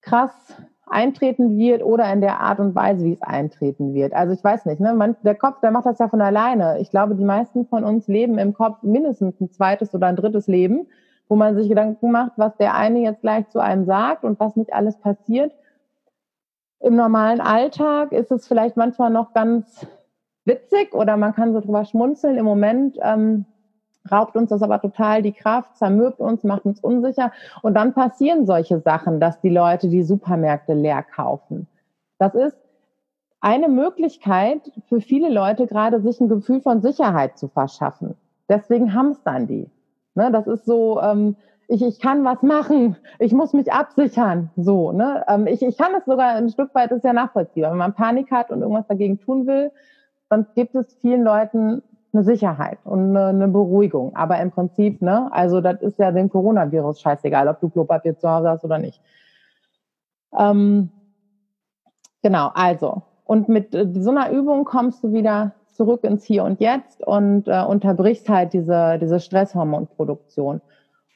[0.00, 0.32] krass
[0.86, 4.12] eintreten wird oder in der Art und Weise, wie es eintreten wird.
[4.12, 4.92] Also ich weiß nicht, ne?
[4.94, 6.78] Man, der Kopf, der macht das ja von alleine.
[6.80, 10.48] Ich glaube, die meisten von uns leben im Kopf mindestens ein zweites oder ein drittes
[10.48, 10.88] Leben,
[11.30, 14.56] wo man sich Gedanken macht, was der eine jetzt gleich zu einem sagt und was
[14.56, 15.54] nicht alles passiert.
[16.80, 19.86] Im normalen Alltag ist es vielleicht manchmal noch ganz
[20.44, 22.36] witzig oder man kann so drüber schmunzeln.
[22.36, 23.44] Im Moment ähm,
[24.10, 27.30] raubt uns das aber total die Kraft, zermürbt uns, macht uns unsicher.
[27.62, 31.68] Und dann passieren solche Sachen, dass die Leute die Supermärkte leer kaufen.
[32.18, 32.56] Das ist
[33.40, 38.16] eine Möglichkeit für viele Leute gerade, sich ein Gefühl von Sicherheit zu verschaffen.
[38.48, 39.70] Deswegen hamstern die.
[40.14, 41.36] Ne, das ist so, ähm,
[41.68, 44.50] ich, ich kann was machen, ich muss mich absichern.
[44.56, 45.24] So, ne?
[45.28, 47.70] Ähm, ich, ich kann es sogar ein Stück weit, das ist ja nachvollziehbar.
[47.70, 49.70] Wenn man Panik hat und irgendwas dagegen tun will,
[50.28, 54.16] dann gibt es vielen Leuten eine Sicherheit und eine, eine Beruhigung.
[54.16, 58.28] Aber im Prinzip, ne, also das ist ja dem Coronavirus scheißegal, ob du Klopapier zu
[58.28, 59.00] Hause hast oder nicht.
[60.36, 60.90] Ähm,
[62.22, 63.02] genau, also.
[63.24, 67.48] Und mit äh, so einer Übung kommst du wieder zurück ins Hier und Jetzt und
[67.48, 70.60] äh, unterbrichst halt diese, diese Stresshormonproduktion.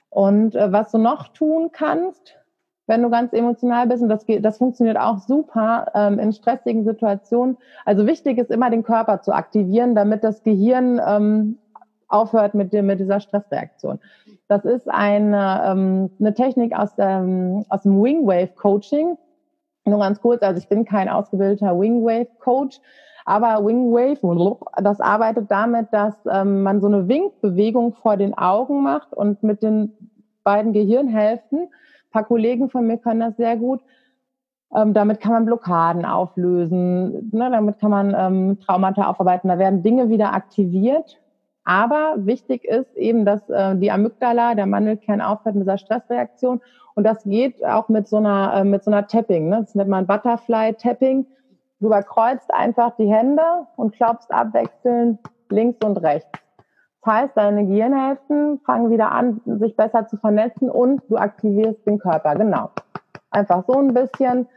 [0.09, 2.39] Und äh, was du noch tun kannst,
[2.87, 6.87] wenn du ganz emotional bist, und das, geht, das funktioniert auch super ähm, in stressigen
[6.87, 7.59] Situationen.
[7.85, 11.59] Also wichtig ist immer, den Körper zu aktivieren, damit das Gehirn ähm,
[12.09, 13.99] aufhört mit, dem, mit dieser Stressreaktion.
[14.49, 19.19] Das ist eine, ähm, eine Technik aus dem, aus dem Wingwave Coaching.
[19.85, 22.81] Nur ganz kurz, also ich bin kein ausgebildeter Wingwave Coach,
[23.25, 29.15] aber Wingwave, das arbeitet damit, dass ähm, man so eine Winkbewegung vor den Augen macht
[29.15, 29.93] und mit den
[30.43, 33.81] beiden Gehirnhälften, ein paar Kollegen von mir können das sehr gut,
[34.75, 39.83] ähm, damit kann man Blockaden auflösen, ne, damit kann man ähm, Traumata aufarbeiten, da werden
[39.83, 41.19] Dinge wieder aktiviert.
[41.65, 46.61] Aber wichtig ist eben, dass äh, die Amygdala, der Mandelkern aufhört mit dieser Stressreaktion.
[46.95, 49.49] Und das geht auch mit so einer, äh, mit so einer Tapping.
[49.49, 49.61] Ne?
[49.61, 51.27] Das nennt man Butterfly-Tapping.
[51.85, 53.43] Du überkreuzt einfach die Hände
[53.77, 55.19] und klopfst abwechselnd
[55.51, 56.31] links und rechts.
[57.03, 61.99] Das heißt, deine Gehirnhälften fangen wieder an, sich besser zu vernetzen und du aktivierst den
[61.99, 62.37] Körper.
[62.37, 62.71] Genau.
[63.31, 64.49] Einfach so ein bisschen.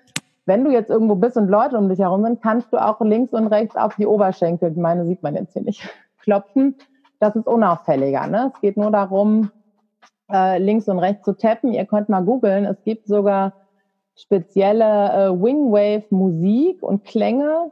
[0.46, 3.34] Wenn du jetzt irgendwo bist und Leute um dich herum sind, kannst du auch links
[3.34, 5.86] und rechts auf die Oberschenkel, meine sieht man jetzt hier nicht,
[6.24, 6.78] klopfen.
[7.20, 8.26] Das ist unauffälliger.
[8.28, 8.54] Ne?
[8.56, 9.52] Es geht nur darum,
[10.32, 11.74] äh, links und rechts zu tappen.
[11.74, 12.64] Ihr könnt mal googeln.
[12.64, 13.52] Es gibt sogar
[14.18, 17.72] spezielle äh, Wingwave-Musik und Klänge,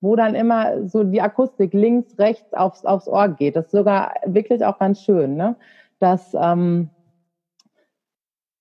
[0.00, 3.56] wo dann immer so die Akustik links, rechts aufs, aufs Ohr geht.
[3.56, 5.36] Das ist sogar wirklich auch ganz schön.
[5.36, 5.56] Ne?
[6.00, 6.90] Das, ähm,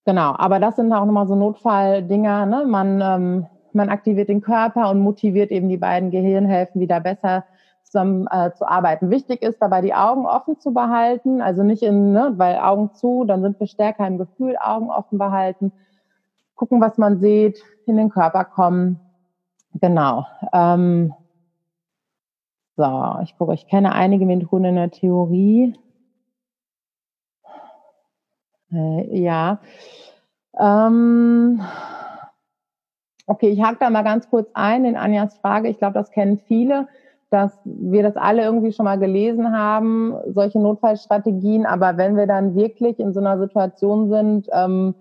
[0.05, 2.45] genau, aber das sind auch nochmal so Notfalldinger.
[2.45, 2.65] Ne?
[2.65, 7.43] Man, ähm, man aktiviert den Körper und motiviert eben die beiden Gehirnhälften wieder besser
[7.83, 9.09] zusammen äh, zu arbeiten.
[9.09, 13.25] Wichtig ist dabei, die Augen offen zu behalten, also nicht in, ne, weil Augen zu,
[13.25, 15.71] dann sind wir stärker im Gefühl, Augen offen behalten
[16.55, 18.99] gucken, was man sieht, in den Körper kommen.
[19.73, 20.25] Genau.
[20.53, 21.13] Ähm,
[22.77, 25.77] so, ich gucke, ich kenne einige Methoden in der Theorie.
[28.71, 29.59] Äh, ja.
[30.57, 31.61] Ähm,
[33.27, 35.69] okay, ich hake da mal ganz kurz ein in Anjas Frage.
[35.69, 36.87] Ich glaube, das kennen viele,
[37.29, 41.65] dass wir das alle irgendwie schon mal gelesen haben, solche Notfallstrategien.
[41.65, 44.95] Aber wenn wir dann wirklich in so einer Situation sind, ähm,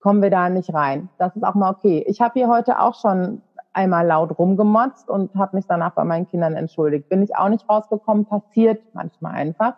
[0.00, 1.08] kommen wir da nicht rein.
[1.18, 2.04] Das ist auch mal okay.
[2.06, 6.26] Ich habe hier heute auch schon einmal laut rumgemotzt und habe mich danach bei meinen
[6.28, 7.08] Kindern entschuldigt.
[7.08, 9.74] Bin ich auch nicht rausgekommen, passiert manchmal einfach.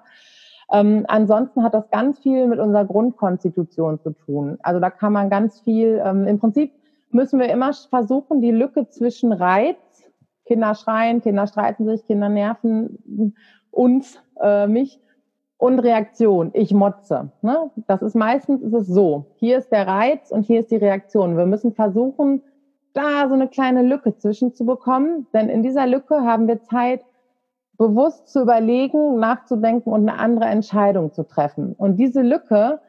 [0.73, 4.59] Ähm, ansonsten hat das ganz viel mit unserer Grundkonstitution zu tun.
[4.63, 6.73] Also da kann man ganz viel, ähm, im Prinzip
[7.11, 9.77] müssen wir immer versuchen, die Lücke zwischen Reiz,
[10.47, 13.35] Kinder schreien, Kinder streiten sich, Kinder nerven
[13.71, 15.01] uns, äh, mich,
[15.61, 16.51] und Reaktion.
[16.55, 17.31] Ich motze.
[17.43, 17.71] Ne?
[17.87, 19.27] Das ist meistens ist es so.
[19.37, 21.37] Hier ist der Reiz und hier ist die Reaktion.
[21.37, 22.43] Wir müssen versuchen,
[22.95, 27.05] da so eine kleine Lücke zwischen zu bekommen, denn in dieser Lücke haben wir Zeit,
[27.77, 31.75] bewusst zu überlegen, nachzudenken und eine andere Entscheidung zu treffen.
[31.75, 32.81] Und diese Lücke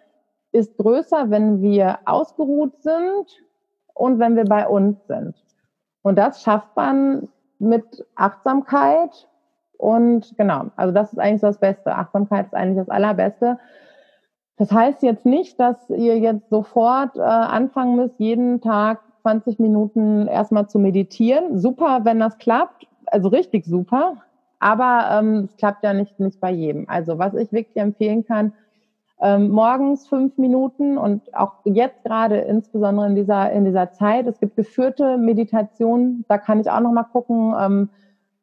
[0.52, 3.26] ist größer, wenn wir ausgeruht sind
[3.94, 5.36] und wenn wir bei uns sind.
[6.02, 7.30] Und das schafft man
[7.60, 9.30] mit Achtsamkeit
[9.82, 11.96] und genau, also das ist eigentlich das Beste.
[11.96, 13.58] Achtsamkeit ist eigentlich das Allerbeste.
[14.58, 20.28] Das heißt jetzt nicht, dass ihr jetzt sofort äh, anfangen müsst, jeden Tag 20 Minuten
[20.28, 21.58] erstmal zu meditieren.
[21.58, 24.18] Super, wenn das klappt, also richtig super.
[24.60, 26.88] Aber ähm, es klappt ja nicht, nicht bei jedem.
[26.88, 28.54] Also was ich wirklich empfehlen kann,
[29.20, 34.28] ähm, morgens fünf Minuten und auch jetzt gerade insbesondere in dieser, in dieser Zeit.
[34.28, 37.90] Es gibt geführte Meditationen, da kann ich auch noch mal gucken, ähm,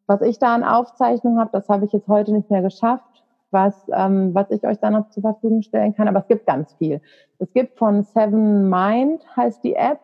[0.08, 3.04] was ich da an Aufzeichnung habe, das habe ich jetzt heute nicht mehr geschafft,
[3.50, 6.08] was, ähm, was ich euch da noch zur Verfügung stellen kann.
[6.08, 7.00] Aber es gibt ganz viel.
[7.38, 10.00] Es gibt von Seven Mind, heißt die App,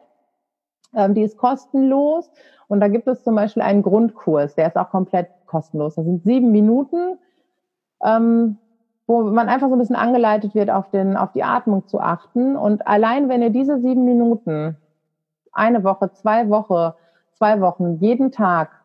[0.95, 2.31] ähm, die ist kostenlos.
[2.69, 5.95] Und da gibt es zum Beispiel einen Grundkurs, der ist auch komplett kostenlos.
[5.95, 7.19] Das sind sieben Minuten,
[8.05, 8.59] ähm,
[9.07, 12.57] wo man einfach so ein bisschen angeleitet wird, auf, den, auf die Atmung zu achten.
[12.57, 14.77] Und allein wenn ihr diese sieben Minuten,
[15.53, 16.93] eine Woche, zwei Wochen,
[17.33, 18.84] zwei Wochen, jeden Tag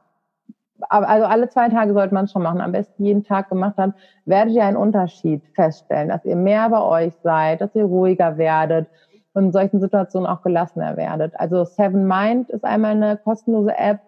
[0.88, 3.94] also alle zwei Tage sollte man es schon machen, am besten jeden Tag gemacht haben,
[4.26, 8.88] werdet ihr einen Unterschied feststellen, dass ihr mehr bei euch seid, dass ihr ruhiger werdet
[9.34, 11.40] und in solchen Situationen auch gelassener werdet.
[11.40, 14.00] Also Seven Mind ist einmal eine kostenlose App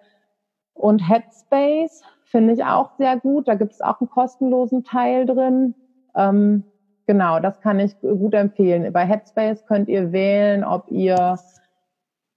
[0.73, 3.47] und Headspace finde ich auch sehr gut.
[3.47, 5.75] Da gibt es auch einen kostenlosen Teil drin.
[6.15, 6.63] Ähm,
[7.11, 8.93] Genau, das kann ich gut empfehlen.
[8.93, 11.37] Bei Headspace könnt ihr wählen, ob ihr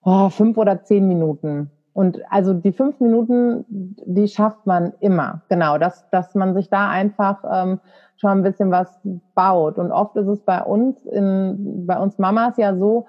[0.03, 1.71] oh, fünf oder zehn Minuten.
[1.95, 5.43] Und also die fünf Minuten, die schafft man immer.
[5.49, 7.81] Genau, dass, dass man sich da einfach ähm,
[8.17, 9.01] schon ein bisschen was
[9.35, 9.79] baut.
[9.79, 13.07] Und oft ist es bei uns, in, bei uns Mamas ja so,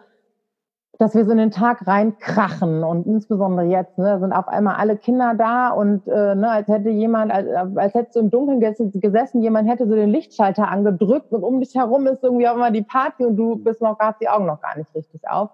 [0.99, 4.95] dass wir so in den Tag reinkrachen und insbesondere jetzt, ne, sind auf einmal alle
[4.95, 8.61] Kinder da und äh, ne, als hätte jemand, als, als hätte so im Dunkeln
[8.93, 12.71] gesessen, jemand hätte so den Lichtschalter angedrückt und um dich herum ist irgendwie auch immer
[12.71, 15.49] die Party und du bist noch, hast die Augen noch gar nicht richtig auf.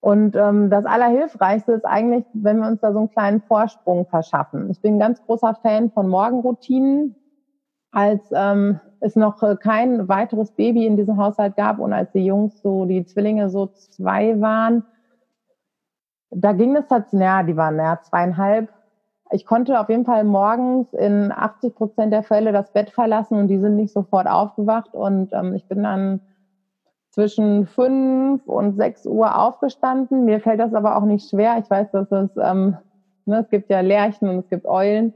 [0.00, 4.70] Und ähm, das Allerhilfreichste ist eigentlich, wenn wir uns da so einen kleinen Vorsprung verschaffen.
[4.70, 7.16] Ich bin ein ganz großer Fan von Morgenroutinen.
[7.90, 12.24] Als ähm, es noch äh, kein weiteres Baby in diesem Haushalt gab und als die
[12.24, 14.84] Jungs so, die Zwillinge so zwei waren,
[16.30, 18.68] da ging es tatsächlich, ja, die waren ja zweieinhalb.
[19.30, 23.48] Ich konnte auf jeden Fall morgens in 80 Prozent der Fälle das Bett verlassen und
[23.48, 26.20] die sind nicht sofort aufgewacht und ähm, ich bin dann
[27.18, 30.24] zwischen fünf und sechs Uhr aufgestanden.
[30.24, 31.58] Mir fällt das aber auch nicht schwer.
[31.58, 32.76] Ich weiß, dass es, ähm,
[33.24, 35.14] ne, es gibt ja Lerchen und es gibt Eulen.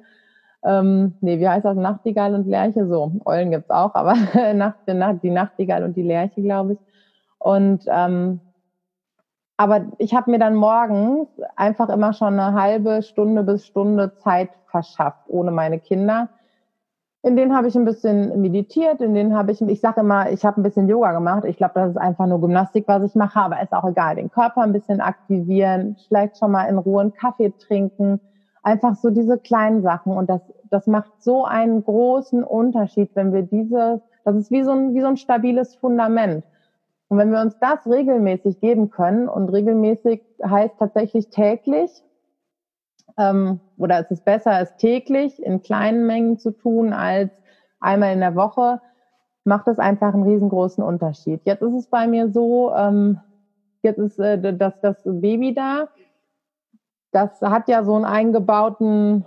[0.64, 1.76] Ähm, nee, wie heißt das?
[1.76, 2.88] Nachtigall und Lerche?
[2.88, 4.14] So, Eulen gibt's auch, aber
[5.22, 6.78] die Nachtigall und die Lerche, glaube ich.
[7.38, 8.40] Und ähm,
[9.56, 14.50] aber ich habe mir dann morgens einfach immer schon eine halbe Stunde bis Stunde Zeit
[14.66, 16.30] verschafft, ohne meine Kinder.
[17.24, 20.44] In denen habe ich ein bisschen meditiert, in denen habe ich, ich sage immer, ich
[20.44, 21.44] habe ein bisschen Yoga gemacht.
[21.44, 24.16] Ich glaube, das ist einfach nur Gymnastik, was ich mache, aber ist auch egal.
[24.16, 28.20] Den Körper ein bisschen aktivieren, vielleicht schon mal in Ruhe einen Kaffee trinken,
[28.64, 30.12] Einfach so diese kleinen Sachen.
[30.12, 34.70] Und das, das macht so einen großen Unterschied, wenn wir diese, das ist wie so
[34.70, 36.44] ein, wie so ein stabiles Fundament.
[37.08, 41.90] Und wenn wir uns das regelmäßig geben können, und regelmäßig heißt tatsächlich täglich,
[43.18, 47.30] ähm, oder es ist besser, es täglich in kleinen Mengen zu tun als
[47.80, 48.80] einmal in der Woche,
[49.44, 51.40] macht das einfach einen riesengroßen Unterschied.
[51.44, 53.18] Jetzt ist es bei mir so, ähm,
[53.82, 55.88] jetzt ist äh, das, das Baby da
[57.12, 59.26] das hat ja so einen eingebauten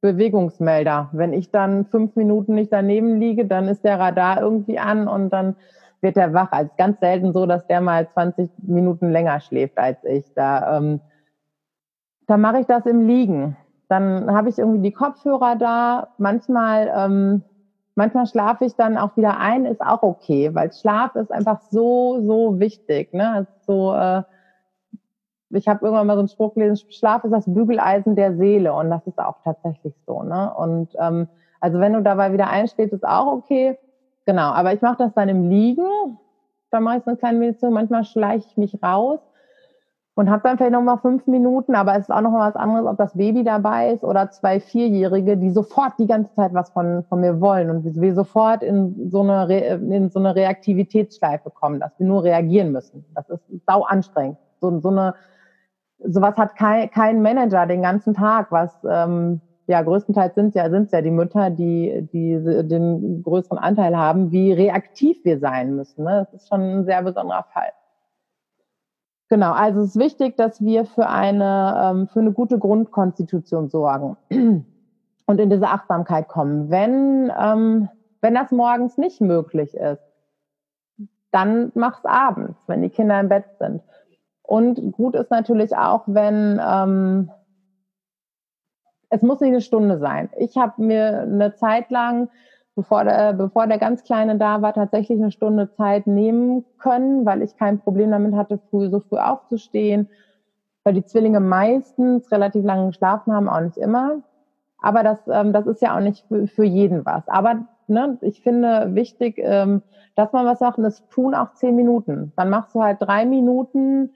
[0.00, 1.10] Bewegungsmelder.
[1.12, 5.30] Wenn ich dann fünf Minuten nicht daneben liege, dann ist der Radar irgendwie an und
[5.30, 5.56] dann
[6.00, 6.52] wird er wach.
[6.52, 10.24] Also ganz selten so, dass der mal 20 Minuten länger schläft als ich.
[10.34, 11.00] Da, ähm,
[12.26, 13.56] da mache ich das im Liegen.
[13.88, 16.08] Dann habe ich irgendwie die Kopfhörer da.
[16.18, 17.42] Manchmal, ähm,
[17.94, 22.20] manchmal schlafe ich dann auch wieder ein, ist auch okay, weil Schlaf ist einfach so,
[22.22, 23.12] so wichtig.
[23.12, 23.46] Ne?
[23.66, 24.22] So, äh,
[25.50, 28.90] ich habe irgendwann mal so einen Spruch gelesen, Schlaf ist das Bügeleisen der Seele und
[28.90, 30.22] das ist auch tatsächlich so.
[30.22, 30.52] Ne?
[30.54, 31.28] Und ähm,
[31.60, 33.78] also wenn du dabei wieder einstehst, ist auch okay.
[34.26, 36.18] Genau, aber ich mache das dann im Liegen.
[36.70, 37.74] Da mache ich so eine kleine Meditation.
[37.74, 39.20] Manchmal schleiche ich mich raus
[40.16, 41.74] und habe dann vielleicht noch mal fünf Minuten.
[41.74, 44.60] Aber es ist auch noch mal was anderes, ob das Baby dabei ist oder zwei
[44.60, 49.10] Vierjährige, die sofort die ganze Zeit was von, von mir wollen und wir sofort in
[49.10, 53.04] so eine Re in so eine Reaktivitätsschleife kommen, dass wir nur reagieren müssen.
[53.14, 54.38] Das ist sau anstrengend.
[54.60, 55.14] So, so eine
[56.06, 60.92] sowas hat kein, kein Manager den ganzen Tag, was ähm, ja größtenteils sind ja sind
[60.92, 66.04] ja die Mütter, die die den größeren Anteil haben, wie reaktiv wir sein müssen.
[66.04, 66.28] Ne?
[66.30, 67.72] Das ist schon ein sehr besonderer Fall.
[69.34, 74.16] Genau, also es ist wichtig, dass wir für eine ähm, für eine gute Grundkonstitution sorgen
[75.26, 76.70] und in diese Achtsamkeit kommen.
[76.70, 77.88] Wenn ähm,
[78.20, 80.04] wenn das morgens nicht möglich ist,
[81.32, 83.82] dann mach's abends, wenn die Kinder im Bett sind.
[84.44, 87.32] Und gut ist natürlich auch, wenn ähm,
[89.08, 90.30] es muss nicht eine Stunde sein.
[90.38, 92.28] Ich habe mir eine Zeit lang,
[92.74, 97.42] bevor der, bevor der ganz Kleine da war, tatsächlich eine Stunde Zeit nehmen können, weil
[97.42, 100.08] ich kein Problem damit hatte, früh so früh aufzustehen,
[100.84, 104.22] weil die Zwillinge meistens relativ lange geschlafen haben, auch nicht immer.
[104.78, 107.26] Aber das, ähm, das ist ja auch nicht für, für jeden was.
[107.28, 109.82] Aber ne, ich finde wichtig, ähm,
[110.14, 112.32] dass man was und das tun auch zehn Minuten.
[112.36, 114.12] Dann machst du halt drei Minuten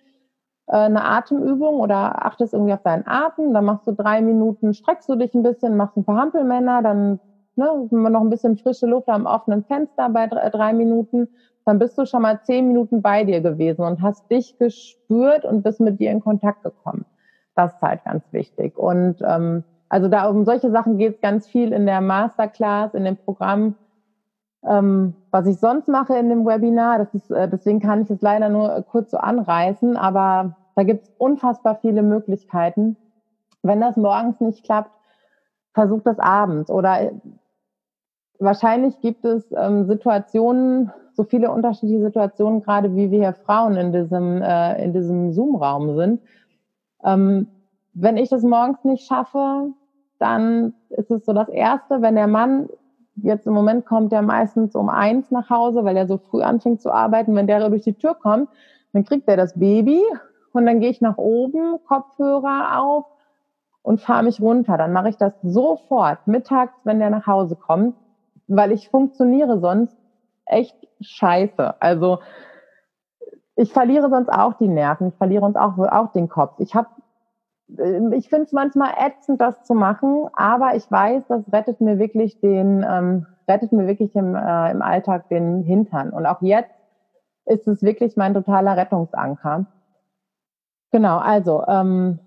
[0.66, 5.08] äh, eine Atemübung oder achtest irgendwie auf deinen Atem, dann machst du drei Minuten, streckst
[5.08, 7.20] du dich ein bisschen, machst ein paar Hampelmänner, dann
[7.58, 11.28] ne, noch ein bisschen frische Luft am offenen Fenster bei drei, drei Minuten,
[11.64, 15.62] dann bist du schon mal zehn Minuten bei dir gewesen und hast dich gespürt und
[15.62, 17.04] bist mit dir in Kontakt gekommen.
[17.54, 18.78] Das ist halt ganz wichtig.
[18.78, 23.04] Und ähm, also da um solche Sachen geht es ganz viel in der Masterclass, in
[23.04, 23.74] dem Programm.
[24.64, 28.22] Ähm, was ich sonst mache in dem Webinar, das ist, äh, deswegen kann ich es
[28.22, 32.96] leider nur äh, kurz so anreißen, aber da gibt es unfassbar viele Möglichkeiten.
[33.62, 34.90] Wenn das morgens nicht klappt,
[35.74, 36.70] versucht das abends.
[36.70, 37.12] Oder äh,
[38.38, 43.92] wahrscheinlich gibt es ähm, Situationen, so viele unterschiedliche Situationen, gerade wie wir hier Frauen in
[43.92, 46.20] diesem, äh, in diesem Zoom-Raum sind.
[47.04, 47.48] Ähm,
[47.94, 49.70] wenn ich das morgens nicht schaffe,
[50.18, 52.68] dann ist es so das Erste, wenn der Mann
[53.16, 56.80] jetzt im Moment kommt der meistens um eins nach Hause, weil er so früh anfängt
[56.80, 57.34] zu arbeiten.
[57.34, 58.48] Wenn der durch die Tür kommt,
[58.92, 60.02] dann kriegt er das Baby
[60.52, 63.06] und dann gehe ich nach oben, Kopfhörer auf
[63.82, 64.76] und fahre mich runter.
[64.76, 67.96] Dann mache ich das sofort, mittags, wenn der nach Hause kommt,
[68.48, 69.96] weil ich funktioniere sonst
[70.46, 71.80] echt scheiße.
[71.80, 72.18] Also
[73.54, 76.54] ich verliere sonst auch die Nerven, ich verliere uns auch, auch den Kopf.
[76.58, 76.88] Ich habe
[77.76, 81.98] ähm, ich finde es manchmal ätzend, das zu machen, aber ich weiß, das rettet mir
[81.98, 86.10] wirklich den, ähm, rettet mir wirklich im, äh, im Alltag den Hintern.
[86.10, 86.70] Und auch jetzt
[87.46, 89.66] ist es wirklich mein totaler Rettungsanker.
[90.90, 92.18] Genau, also ähm,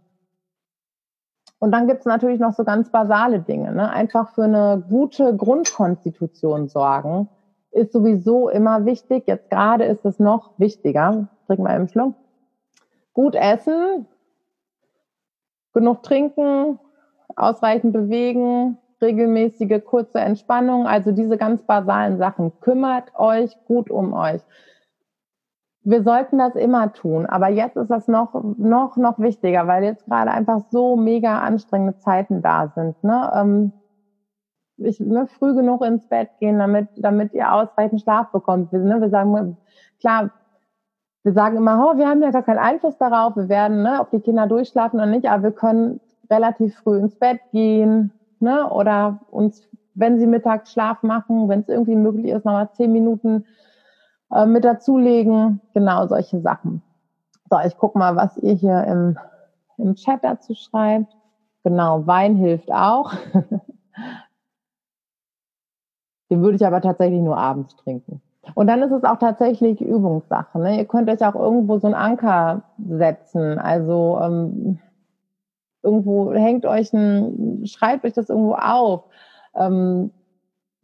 [1.62, 3.72] und dann gibt es natürlich noch so ganz basale Dinge.
[3.72, 3.88] Ne?
[3.92, 7.30] Einfach für eine gute Grundkonstitution sorgen
[7.70, 9.26] ist sowieso immer wichtig.
[9.28, 11.28] Jetzt gerade ist es noch wichtiger.
[11.46, 12.16] Trink mal im Schluck.
[13.14, 14.08] Gut essen,
[15.72, 16.80] genug trinken,
[17.36, 22.60] ausreichend bewegen, regelmäßige kurze Entspannung, also diese ganz basalen Sachen.
[22.62, 24.42] Kümmert euch gut um euch.
[25.84, 30.06] Wir sollten das immer tun, aber jetzt ist das noch, noch, noch wichtiger, weil jetzt
[30.06, 33.04] gerade einfach so mega anstrengende Zeiten da sind.
[33.04, 33.32] Ne?
[33.34, 33.72] Ähm,
[34.78, 38.72] ich, ne, früh genug ins Bett gehen, damit, damit ihr ausreichend Schlaf bekommt.
[38.72, 39.58] Wir, ne, wir sagen,
[40.00, 40.30] klar,
[41.24, 44.10] wir sagen immer, oh, wir haben ja gar keinen Einfluss darauf, wir werden, ne, ob
[44.12, 49.20] die Kinder durchschlafen oder nicht, aber wir können relativ früh ins Bett gehen, ne, oder
[49.30, 53.46] uns, wenn sie mittags Schlaf machen, wenn es irgendwie möglich ist, nochmal zehn Minuten
[54.34, 56.82] äh, mit dazulegen, genau solche Sachen.
[57.50, 59.18] So, ich guck mal, was ihr hier im,
[59.78, 61.16] im Chat dazu schreibt.
[61.64, 63.14] Genau, Wein hilft auch.
[66.30, 68.22] Den würde ich aber tatsächlich nur abends trinken.
[68.56, 70.58] Und dann ist es auch tatsächlich Übungssache.
[70.60, 70.78] Ne?
[70.78, 73.60] Ihr könnt euch auch irgendwo so einen Anker setzen.
[73.60, 74.80] Also ähm,
[75.84, 79.04] irgendwo hängt euch ein, schreibt euch das irgendwo auf.
[79.56, 80.12] Ähm,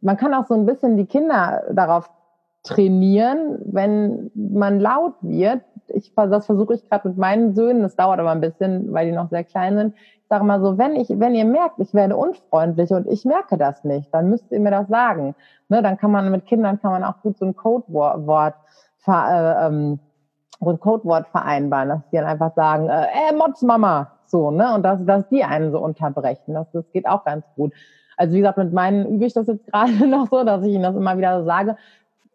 [0.00, 2.10] man kann auch so ein bisschen die Kinder darauf
[2.62, 5.62] trainieren, wenn man laut wird.
[5.88, 7.82] Ich, das versuche ich gerade mit meinen Söhnen.
[7.82, 9.94] Das dauert aber ein bisschen, weil die noch sehr klein sind.
[9.96, 13.56] Ich sage mal so, wenn ich, wenn ihr merkt, ich werde unfreundlich und ich merke
[13.56, 15.34] das nicht, dann müsst ihr mir das sagen.
[15.70, 18.54] Ne, dann kann man mit Kindern kann man auch gut so ein Codewort
[19.08, 20.00] äh, ähm,
[20.60, 24.74] so ein Codewort vereinbaren, dass die dann einfach sagen, äh, äh Mods Mama, so, ne?
[24.74, 26.54] Und dass, dass die einen so unterbrechen.
[26.54, 27.72] Das, das geht auch ganz gut.
[28.16, 30.82] Also wie gesagt, mit meinen übe ich das jetzt gerade noch so, dass ich ihnen
[30.82, 31.76] das immer wieder so sage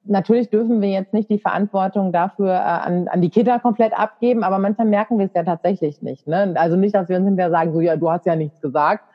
[0.06, 4.44] natürlich dürfen wir jetzt nicht die Verantwortung dafür äh, an, an die Kinder komplett abgeben,
[4.44, 6.28] aber manchmal merken wir es ja tatsächlich nicht.
[6.28, 6.54] Ne?
[6.58, 9.06] Also nicht, dass wir uns hinterher sagen, so ja, du hast ja nichts gesagt,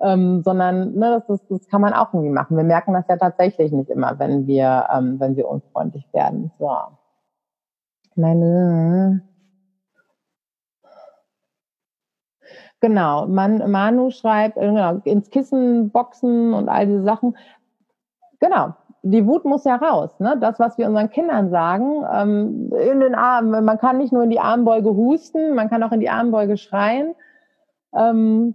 [0.00, 2.56] ähm, sondern ne, das, ist, das kann man auch irgendwie machen.
[2.56, 6.50] Wir merken das ja tatsächlich nicht immer, wenn wir, ähm, wenn wir unfreundlich werden.
[6.58, 6.70] So.
[8.16, 9.22] Meine
[12.80, 17.34] Genau, man, Manu schreibt, äh, genau, ins Kissen boxen und all diese Sachen.
[18.40, 18.74] Genau,
[19.06, 20.18] die Wut muss ja raus.
[20.18, 20.36] Ne?
[20.40, 24.30] Das, was wir unseren Kindern sagen, ähm, in den Armen, man kann nicht nur in
[24.30, 27.14] die Armbeuge husten, man kann auch in die Armbeuge schreien.
[27.94, 28.54] Ähm,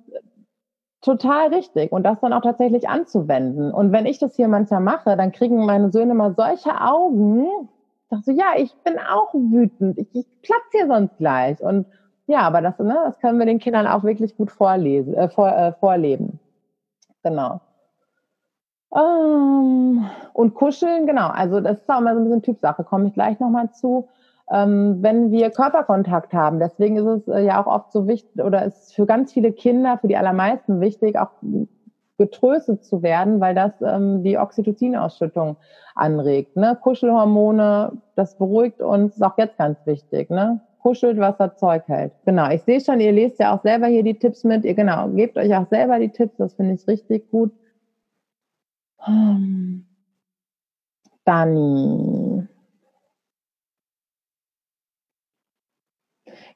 [1.01, 1.91] total richtig.
[1.91, 3.71] Und das dann auch tatsächlich anzuwenden.
[3.71, 7.45] Und wenn ich das hier manchmal mache, dann kriegen meine Söhne mal solche Augen.
[8.03, 9.99] Ich dachte so, ja, ich bin auch wütend.
[9.99, 11.61] Ich, ich platze hier sonst gleich.
[11.61, 11.85] Und
[12.25, 15.49] ja, aber das, ne, das können wir den Kindern auch wirklich gut vorlesen, äh, vor,
[15.49, 16.39] äh, vorleben.
[17.23, 17.61] Genau.
[18.95, 21.27] Ähm, und kuscheln, genau.
[21.27, 24.07] Also das ist auch immer so ein bisschen Typsache, komme ich gleich nochmal zu.
[24.51, 28.65] Ähm, wenn wir Körperkontakt haben, deswegen ist es äh, ja auch oft so wichtig oder
[28.65, 31.29] ist für ganz viele Kinder, für die allermeisten wichtig, auch
[32.17, 35.55] getröstet zu werden, weil das ähm, die Oxytocin-Ausschüttung
[35.95, 36.55] anregt.
[36.55, 36.77] Ne?
[36.81, 40.29] Kuschelhormone, das beruhigt uns, ist auch jetzt ganz wichtig.
[40.31, 40.59] Ne?
[40.81, 42.11] Kuschelt, was das Zeug hält.
[42.25, 44.65] Genau, ich sehe schon, ihr lest ja auch selber hier die Tipps mit.
[44.65, 47.51] Ihr genau, gebt euch auch selber die Tipps, das finde ich richtig gut.
[49.07, 49.85] Um,
[51.25, 52.47] Dani.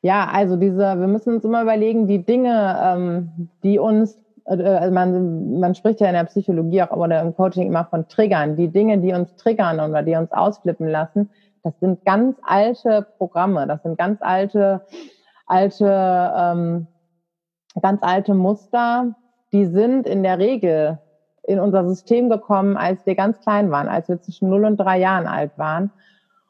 [0.01, 4.93] Ja, also diese, wir müssen uns immer überlegen, die Dinge, ähm, die uns, äh, also
[4.93, 8.67] man, man spricht ja in der Psychologie auch oder im Coaching immer von Triggern, die
[8.67, 11.29] Dinge, die uns triggern oder die uns ausflippen lassen,
[11.63, 14.85] das sind ganz alte Programme, das sind ganz alte,
[15.45, 16.87] alte, ähm,
[17.81, 19.15] ganz alte Muster,
[19.53, 20.99] die sind in der Regel
[21.43, 24.99] in unser System gekommen, als wir ganz klein waren, als wir zwischen 0 und 3
[24.99, 25.91] Jahren alt waren.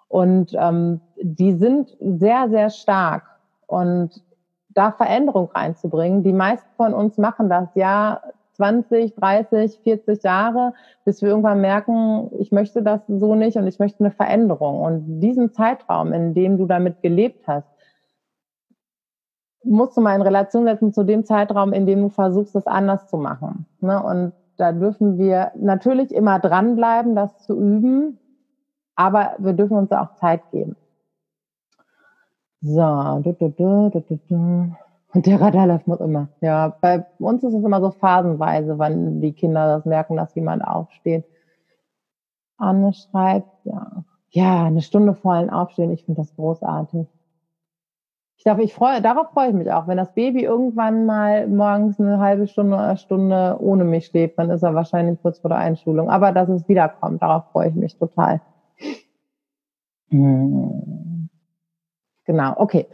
[0.07, 3.23] Und ähm, die sind sehr, sehr stark.
[3.65, 4.23] Und
[4.69, 8.21] da Veränderung reinzubringen, die meisten von uns machen das ja
[8.53, 10.73] 20, 30, 40 Jahre,
[11.05, 14.81] bis wir irgendwann merken, ich möchte das so nicht und ich möchte eine Veränderung.
[14.81, 17.67] Und diesen Zeitraum, in dem du damit gelebt hast,
[19.63, 23.07] musst du mal in Relation setzen zu dem Zeitraum, in dem du versuchst, es anders
[23.07, 23.65] zu machen.
[23.79, 24.01] Ne?
[24.03, 28.20] Und da dürfen wir natürlich immer dranbleiben, das zu üben,
[28.95, 30.76] aber wir dürfen uns auch Zeit geben.
[32.62, 32.82] So.
[35.14, 36.30] Und der Radarlauf muss immer.
[36.41, 40.64] Ja, bei uns ist es immer so phasenweise, wann die Kinder das merken, dass jemand
[40.66, 41.26] aufsteht.
[42.58, 45.91] Anne schreibt, ja, ja, eine Stunde vor allen Aufstehen.
[45.91, 47.08] Ich finde das großartig.
[48.43, 49.87] Ich glaube, ich freue, darauf freue ich mich auch.
[49.87, 54.49] Wenn das Baby irgendwann mal morgens eine halbe Stunde oder Stunde ohne mich schläft, dann
[54.49, 56.09] ist er wahrscheinlich kurz vor der Einschulung.
[56.09, 58.41] Aber dass es wiederkommt, darauf freue ich mich total.
[60.09, 61.29] Hm.
[62.25, 62.85] Genau, okay.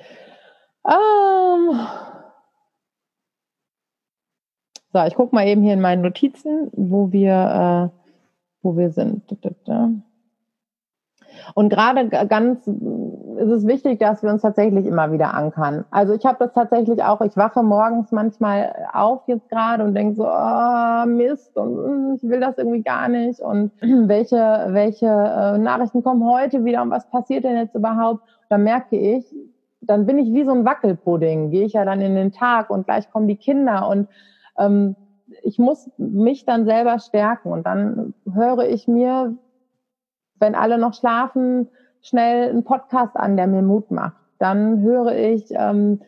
[0.87, 1.79] Ähm
[4.93, 7.99] so, ich gucke mal eben hier in meinen Notizen, wo wir, äh,
[8.61, 9.23] wo wir sind.
[11.55, 12.67] Und gerade ganz
[13.39, 15.85] ist es wichtig, dass wir uns tatsächlich immer wieder ankern.
[15.91, 20.15] Also ich habe das tatsächlich auch, ich wache morgens manchmal auf jetzt gerade und denke
[20.15, 25.57] so, oh, Mist und hm, ich will das irgendwie gar nicht und welche, welche äh,
[25.57, 28.21] Nachrichten kommen heute wieder und was passiert denn jetzt überhaupt?
[28.49, 29.25] Da merke ich,
[29.81, 32.85] dann bin ich wie so ein Wackelpudding, gehe ich ja dann in den Tag und
[32.85, 34.07] gleich kommen die Kinder und
[34.57, 34.95] ähm,
[35.43, 39.35] ich muss mich dann selber stärken und dann höre ich mir,
[40.39, 41.69] wenn alle noch schlafen,
[42.01, 44.15] schnell einen Podcast an, der mir Mut macht.
[44.37, 46.01] Dann höre ich ähm,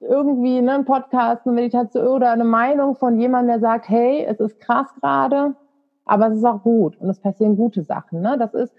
[0.00, 4.40] irgendwie ne, einen Podcast, eine Meditation oder eine Meinung von jemandem, der sagt, hey, es
[4.40, 5.54] ist krass gerade,
[6.04, 8.20] aber es ist auch gut und es passieren gute Sachen.
[8.20, 8.36] Ne?
[8.38, 8.74] Das ist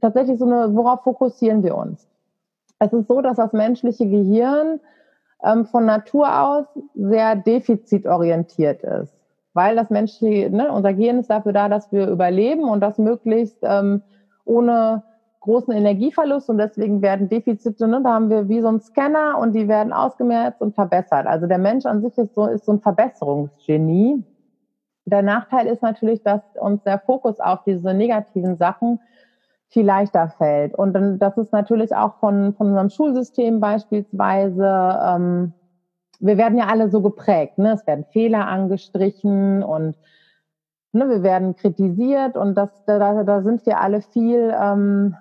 [0.00, 2.08] tatsächlich so eine, worauf fokussieren wir uns?
[2.78, 4.80] Es ist so, dass das menschliche Gehirn
[5.44, 9.14] ähm, von Natur aus sehr defizitorientiert ist
[9.54, 13.58] weil das menschliche, ne, unser Gehirn ist dafür da, dass wir überleben und das möglichst
[13.62, 14.02] ähm,
[14.44, 15.04] ohne
[15.40, 19.52] großen Energieverlust und deswegen werden Defizite, ne, da haben wir wie so ein Scanner und
[19.52, 21.26] die werden ausgemerzt und verbessert.
[21.26, 24.24] Also der Mensch an sich ist so, ist so ein Verbesserungsgenie.
[25.06, 29.00] Der Nachteil ist natürlich, dass uns der Fokus auf diese negativen Sachen
[29.68, 30.74] viel leichter fällt.
[30.74, 35.52] Und das ist natürlich auch von, von unserem Schulsystem beispielsweise, ähm,
[36.20, 37.72] wir werden ja alle so geprägt, ne?
[37.72, 39.96] es werden Fehler angestrichen und
[40.92, 45.16] ne, wir werden kritisiert und das, da, da sind wir alle viel, ähm,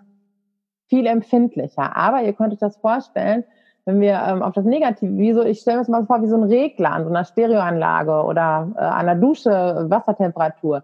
[0.87, 1.95] viel empfindlicher.
[1.95, 3.43] Aber ihr könnt euch das vorstellen,
[3.85, 6.27] wenn wir ähm, auf das Negative, wie so, ich stelle mir das mal vor, wie
[6.27, 10.83] so ein Regler an so einer Stereoanlage oder äh, an der Dusche, Wassertemperatur.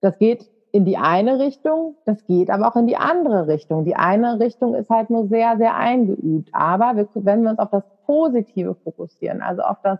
[0.00, 3.84] Das geht in die eine Richtung, das geht aber auch in die andere Richtung.
[3.84, 6.48] Die eine Richtung ist halt nur sehr, sehr eingeübt.
[6.52, 9.98] Aber wir, wenn wir uns auf das Positive fokussieren, also auf das,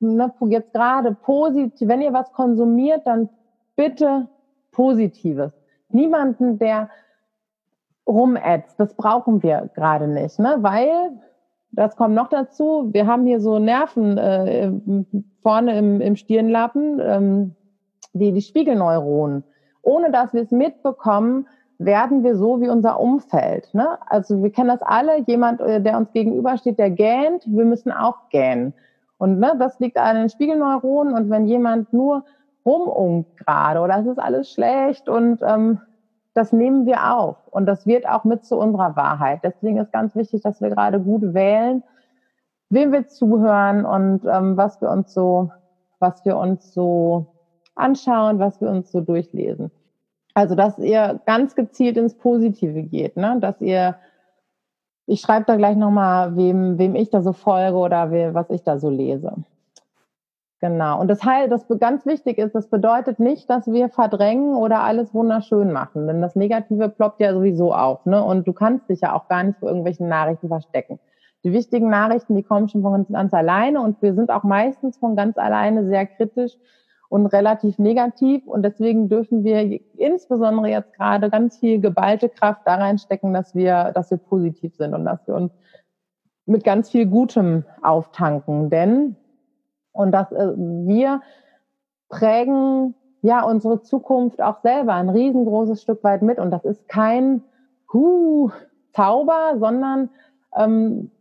[0.00, 3.28] ne, jetzt gerade positiv, wenn ihr was konsumiert, dann
[3.76, 4.28] bitte
[4.72, 5.52] Positives.
[5.90, 6.90] Niemanden, der
[8.06, 10.56] rumätzt, das brauchen wir gerade nicht, ne?
[10.60, 11.10] weil
[11.70, 14.70] das kommt noch dazu, wir haben hier so Nerven äh,
[15.42, 17.54] vorne im, im Stirnlappen, ähm,
[18.12, 19.44] die, die Spiegelneuronen
[19.84, 21.46] ohne dass wir es mitbekommen,
[21.78, 23.72] werden wir so wie unser Umfeld.
[23.74, 23.98] Ne?
[24.06, 28.28] Also wir kennen das alle, jemand, äh, der uns gegenübersteht, der gähnt, wir müssen auch
[28.30, 28.74] gähnen.
[29.18, 32.24] Und ne, das liegt an den Spiegelneuronen und wenn jemand nur
[32.66, 35.80] rumunkt gerade oder es ist alles schlecht und ähm,
[36.34, 39.40] das nehmen wir auf und das wird auch mit zu unserer Wahrheit.
[39.44, 41.82] Deswegen ist ganz wichtig, dass wir gerade gut wählen,
[42.70, 45.50] wem wir zuhören und ähm, was wir uns so,
[46.00, 47.26] was wir uns so
[47.76, 49.70] anschauen, was wir uns so durchlesen.
[50.34, 53.38] Also, dass ihr ganz gezielt ins Positive geht, ne?
[53.40, 53.96] dass ihr,
[55.06, 58.64] ich schreibe da gleich nochmal, wem, wem ich da so folge oder we, was ich
[58.64, 59.32] da so lese.
[60.60, 60.98] Genau.
[60.98, 65.12] Und das heißt, das ganz wichtig ist, das bedeutet nicht, dass wir verdrängen oder alles
[65.12, 68.24] wunderschön machen, denn das Negative ploppt ja sowieso auf, ne?
[68.24, 70.98] Und du kannst dich ja auch gar nicht vor irgendwelchen Nachrichten verstecken.
[71.44, 75.14] Die wichtigen Nachrichten, die kommen schon von ganz alleine und wir sind auch meistens von
[75.16, 76.56] ganz alleine sehr kritisch
[77.14, 78.44] und relativ negativ.
[78.44, 83.92] Und deswegen dürfen wir insbesondere jetzt gerade ganz viel geballte Kraft da reinstecken, dass wir,
[83.94, 85.52] dass wir positiv sind und dass wir uns
[86.44, 88.68] mit ganz viel Gutem auftanken.
[88.68, 89.14] Denn,
[89.92, 91.20] und dass äh, wir
[92.08, 96.40] prägen ja unsere Zukunft auch selber ein riesengroßes Stück weit mit.
[96.40, 97.44] Und das ist kein
[97.92, 98.50] Huh,
[98.92, 100.10] Zauber, sondern
[100.56, 101.12] ähm,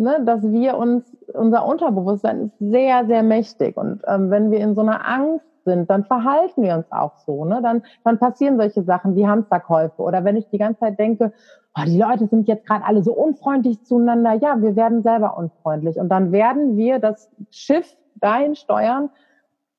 [0.00, 3.76] ne, dass wir uns, unser Unterbewusstsein ist sehr, sehr mächtig.
[3.76, 7.44] Und ähm, wenn wir in so einer Angst sind, dann verhalten wir uns auch so.
[7.44, 7.60] Ne?
[7.62, 10.02] Dann, dann passieren solche Sachen wie Hamsterkäufe.
[10.02, 11.32] Oder wenn ich die ganze Zeit denke,
[11.76, 15.96] oh, die Leute sind jetzt gerade alle so unfreundlich zueinander, ja, wir werden selber unfreundlich.
[15.96, 19.10] Und dann werden wir das Schiff dahin steuern,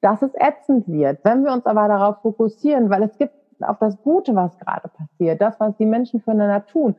[0.01, 1.19] dass es ätzend wird.
[1.23, 5.41] Wenn wir uns aber darauf fokussieren, weil es gibt auf das Gute, was gerade passiert,
[5.41, 6.95] das, was die Menschen füreinander tun,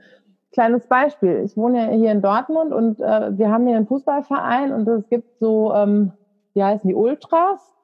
[0.52, 1.42] Kleines Beispiel.
[1.44, 5.08] Ich wohne ja hier in Dortmund und äh, wir haben hier einen Fußballverein und es
[5.08, 6.12] gibt so, ähm,
[6.54, 7.74] wie heißen die, Ultras.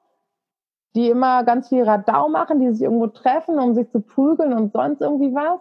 [0.95, 4.71] die immer ganz viel Radau machen, die sich irgendwo treffen, um sich zu prügeln und
[4.71, 5.59] sonst irgendwie was,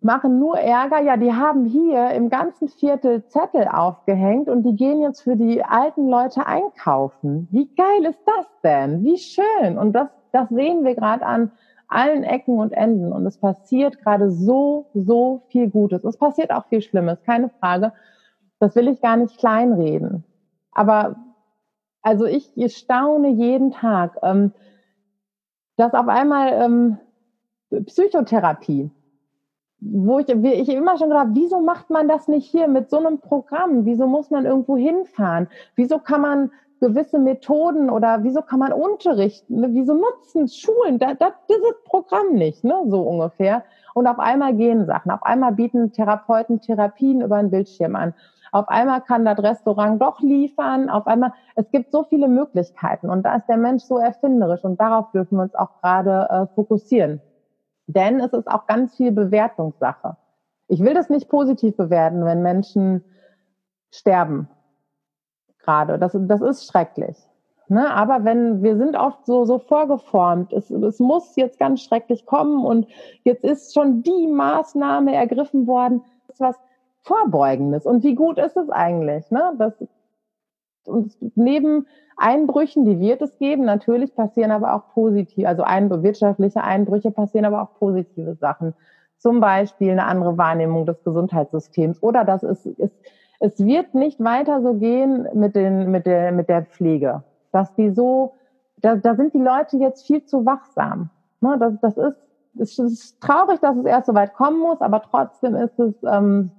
[0.00, 1.00] machen nur Ärger.
[1.02, 5.64] Ja, die haben hier im ganzen Viertel Zettel aufgehängt und die gehen jetzt für die
[5.64, 7.48] alten Leute einkaufen.
[7.50, 9.04] Wie geil ist das denn?
[9.04, 9.78] Wie schön.
[9.78, 11.52] Und das, das sehen wir gerade an
[11.90, 13.12] allen Ecken und Enden.
[13.12, 16.04] Und es passiert gerade so, so viel Gutes.
[16.04, 17.92] Es passiert auch viel Schlimmes, keine Frage.
[18.58, 20.24] Das will ich gar nicht kleinreden.
[20.72, 21.16] Aber
[22.02, 24.52] also ich, ich staune jeden Tag, ähm,
[25.76, 26.98] dass auf einmal ähm,
[27.86, 28.90] Psychotherapie,
[29.80, 33.18] wo ich, ich immer schon gedacht, wieso macht man das nicht hier mit so einem
[33.18, 33.84] Programm?
[33.86, 35.48] Wieso muss man irgendwo hinfahren?
[35.74, 39.74] Wieso kann man gewisse Methoden oder wieso kann man unterrichten?
[39.74, 42.74] Wieso nutzen Schulen da, da, dieses Programm nicht, ne?
[42.88, 43.62] so ungefähr?
[43.94, 45.10] Und auf einmal gehen Sachen.
[45.10, 48.14] Auf einmal bieten Therapeuten Therapien über einen Bildschirm an.
[48.52, 50.90] Auf einmal kann das Restaurant doch liefern.
[50.90, 54.80] Auf einmal, es gibt so viele Möglichkeiten und da ist der Mensch so erfinderisch und
[54.80, 57.20] darauf dürfen wir uns auch gerade äh, fokussieren.
[57.86, 60.16] Denn es ist auch ganz viel Bewertungssache.
[60.68, 63.04] Ich will das nicht positiv bewerten, wenn Menschen
[63.90, 64.48] sterben.
[65.64, 65.98] Gerade.
[65.98, 67.16] Das, das ist schrecklich.
[67.68, 67.88] Ne?
[67.88, 72.64] Aber wenn wir sind oft so, so vorgeformt, es, es muss jetzt ganz schrecklich kommen
[72.64, 72.88] und
[73.22, 76.56] jetzt ist schon die Maßnahme ergriffen worden, das ist was
[77.02, 77.86] Vorbeugendes.
[77.86, 79.30] Und wie gut ist es eigentlich?
[79.30, 79.54] Ne?
[79.58, 79.72] Das,
[80.84, 81.86] und neben
[82.16, 87.46] Einbrüchen, die wird es geben, natürlich passieren aber auch positive, also ein, wirtschaftliche Einbrüche passieren
[87.46, 88.74] aber auch positive Sachen.
[89.16, 92.90] Zum Beispiel eine andere Wahrnehmung des Gesundheitssystems oder dass es, es,
[93.40, 97.24] es wird nicht weiter so gehen mit, den, mit, der, mit der Pflege.
[97.52, 98.34] Dass die so,
[98.76, 101.10] da, da sind die Leute jetzt viel zu wachsam.
[101.40, 102.18] Ne, das, das ist,
[102.58, 106.50] es ist traurig, dass es erst so weit kommen muss, aber trotzdem ist es, ähm,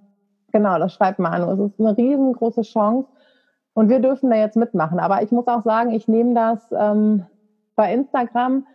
[0.52, 3.08] genau, das schreibt Manu, es ist eine riesengroße Chance
[3.74, 5.00] und wir dürfen da jetzt mitmachen.
[5.00, 7.26] Aber ich muss auch sagen, ich nehme das ähm,
[7.76, 8.66] bei Instagram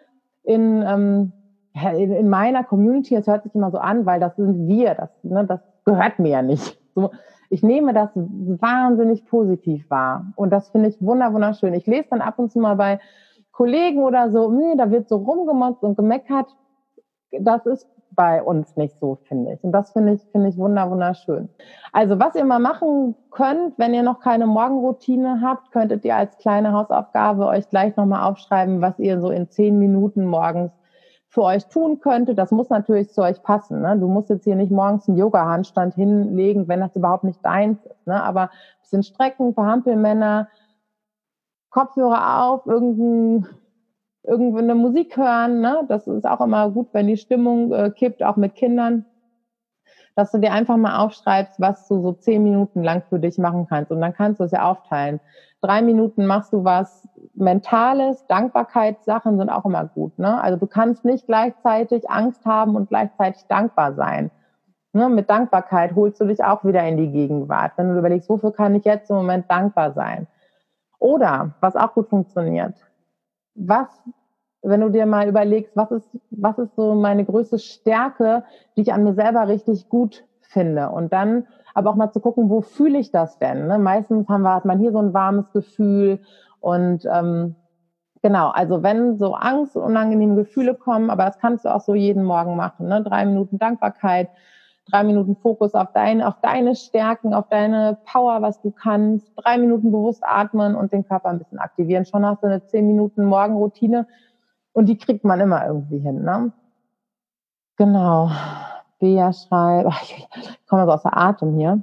[0.45, 1.33] in, ähm,
[1.75, 5.11] in, in meiner Community, es hört sich immer so an, weil das sind wir, das,
[5.25, 6.81] ne, das gehört mir ja nicht.
[6.95, 7.11] So,
[7.51, 10.33] ich nehme das wahnsinnig positiv wahr.
[10.37, 11.75] Und das finde ich wunderschön.
[11.75, 13.01] Ich lese dann ab und zu mal bei
[13.53, 16.55] Kollegen oder so, nee, da wird so rumgemotzt und gemeckert.
[17.31, 19.63] Das ist bei uns nicht so, finde ich.
[19.63, 21.49] Und das finde ich, finde ich wunderschön.
[21.93, 26.37] Also was ihr mal machen könnt, wenn ihr noch keine Morgenroutine habt, könntet ihr als
[26.39, 30.73] kleine Hausaufgabe euch gleich nochmal aufschreiben, was ihr so in zehn Minuten morgens
[31.37, 32.35] für euch tun könnte.
[32.35, 33.83] Das muss natürlich zu euch passen.
[33.83, 33.99] Ne?
[33.99, 38.07] Du musst jetzt hier nicht morgens einen Yoga-Handstand hinlegen, wenn das überhaupt nicht deins ist.
[38.07, 38.23] Ne?
[38.23, 40.49] Aber ein bisschen Strecken, Verhampelmänner,
[41.69, 43.47] Kopfhörer auf, irgendein,
[44.23, 45.61] irgendeine Musik hören.
[45.61, 45.85] Ne?
[45.89, 49.05] Das ist auch immer gut, wenn die Stimmung äh, kippt, auch mit Kindern.
[50.17, 53.67] Dass du dir einfach mal aufschreibst, was du so zehn Minuten lang für dich machen
[53.69, 53.93] kannst.
[53.93, 55.21] Und dann kannst du es ja aufteilen.
[55.61, 60.19] Drei Minuten machst du was Mentales, Dankbarkeitssachen sind auch immer gut.
[60.19, 60.41] Ne?
[60.43, 64.31] Also du kannst nicht gleichzeitig Angst haben und gleichzeitig dankbar sein.
[64.93, 65.09] Ne?
[65.11, 67.73] Mit Dankbarkeit holst du dich auch wieder in die Gegenwart.
[67.77, 70.27] Wenn du überlegst, wofür kann ich jetzt im Moment dankbar sein?
[70.99, 72.75] Oder, was auch gut funktioniert,
[73.55, 73.89] was,
[74.69, 78.45] wenn du dir mal überlegst, was ist, was ist so meine größte Stärke,
[78.77, 80.91] die ich an mir selber richtig gut finde?
[80.91, 83.67] Und dann aber auch mal zu gucken, wo fühle ich das denn?
[83.67, 83.79] Ne?
[83.79, 86.21] Meistens haben wir, hat man hier so ein warmes Gefühl
[86.61, 87.55] und ähm,
[88.23, 91.95] genau, also wenn so Angst und unangenehme Gefühle kommen, aber das kannst du auch so
[91.95, 92.89] jeden Morgen machen.
[92.89, 93.03] Ne?
[93.03, 94.31] Drei Minuten Dankbarkeit,
[94.91, 99.59] drei Minuten Fokus auf, dein, auf deine Stärken, auf deine Power, was du kannst, drei
[99.59, 102.05] Minuten bewusst atmen und den Körper ein bisschen aktivieren.
[102.05, 104.07] Schon hast du eine zehn Minuten Morgenroutine
[104.77, 106.23] und die kriegt man immer irgendwie hin.
[106.23, 106.53] Ne?
[107.79, 108.31] Genau.
[108.99, 110.29] Bea schreibt, ich
[110.69, 111.83] komme aus der Atem hier.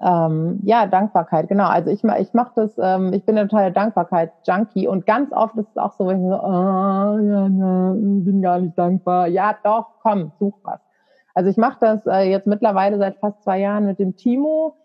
[0.00, 1.66] Ähm, ja, Dankbarkeit, genau.
[1.66, 5.70] Also ich, ich mache das, ähm, ich bin ein totaler Dankbarkeit-Junkie und ganz oft ist
[5.70, 9.26] es auch so, wenn ich so, oh, ja, ja, bin gar nicht dankbar.
[9.26, 10.80] Ja, doch, komm, such was.
[11.34, 14.76] Also ich mache das äh, jetzt mittlerweile seit fast zwei Jahren mit dem Timo,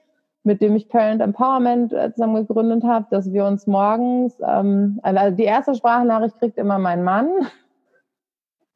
[0.43, 5.35] mit dem ich Parent Empowerment äh, zusammen gegründet habe, dass wir uns morgens, ähm, also
[5.35, 7.29] die erste Sprachnachricht kriegt immer mein Mann.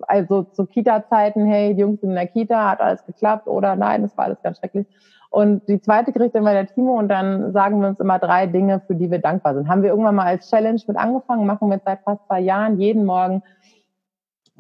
[0.08, 4.02] Also zu Kita-Zeiten, hey, die Jungs sind in der Kita, hat alles geklappt oder nein,
[4.02, 4.86] das war alles ganz schrecklich.
[5.30, 8.82] Und die zweite kriegt immer der Timo und dann sagen wir uns immer drei Dinge,
[8.86, 9.70] für die wir dankbar sind.
[9.70, 12.78] Haben wir irgendwann mal als Challenge mit angefangen, machen wir seit fast zwei Jahren.
[12.78, 13.42] Jeden Morgen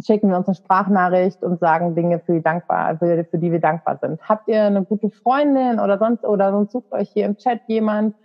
[0.05, 3.59] schicken wir uns eine Sprachnachricht und sagen Dinge, für die, dankbar, für, für die wir
[3.59, 4.21] dankbar sind.
[4.27, 8.15] Habt ihr eine gute Freundin oder sonst, oder sonst sucht euch hier im Chat jemand,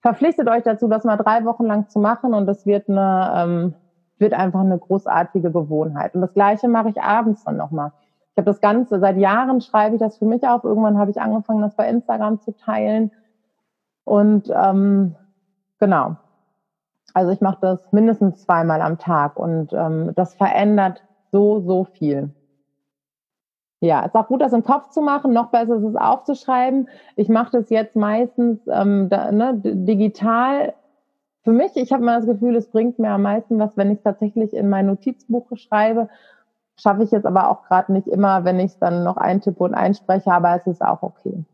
[0.00, 3.74] verpflichtet euch dazu, das mal drei Wochen lang zu machen und das wird eine, ähm,
[4.18, 6.14] wird einfach eine großartige Gewohnheit.
[6.14, 7.92] Und das Gleiche mache ich abends dann nochmal.
[8.32, 10.64] Ich habe das Ganze, seit Jahren schreibe ich das für mich auf.
[10.64, 13.10] Irgendwann habe ich angefangen, das bei Instagram zu teilen.
[14.04, 15.14] Und ähm,
[15.78, 16.16] genau.
[17.14, 21.02] Also ich mache das mindestens zweimal am Tag und ähm, das verändert
[21.32, 22.30] so, so viel.
[23.80, 25.32] Ja, ist auch gut, das im Kopf zu machen.
[25.32, 26.88] Noch besser ist es aufzuschreiben.
[27.16, 30.74] Ich mache das jetzt meistens ähm, da, ne, digital.
[31.42, 33.98] Für mich, ich habe mal das Gefühl, es bringt mir am meisten was, wenn ich
[33.98, 36.08] es tatsächlich in mein Notizbuch schreibe.
[36.78, 39.74] Schaffe ich jetzt aber auch gerade nicht immer, wenn ich es dann noch eintippe und
[39.74, 41.44] einspreche, aber es ist auch okay.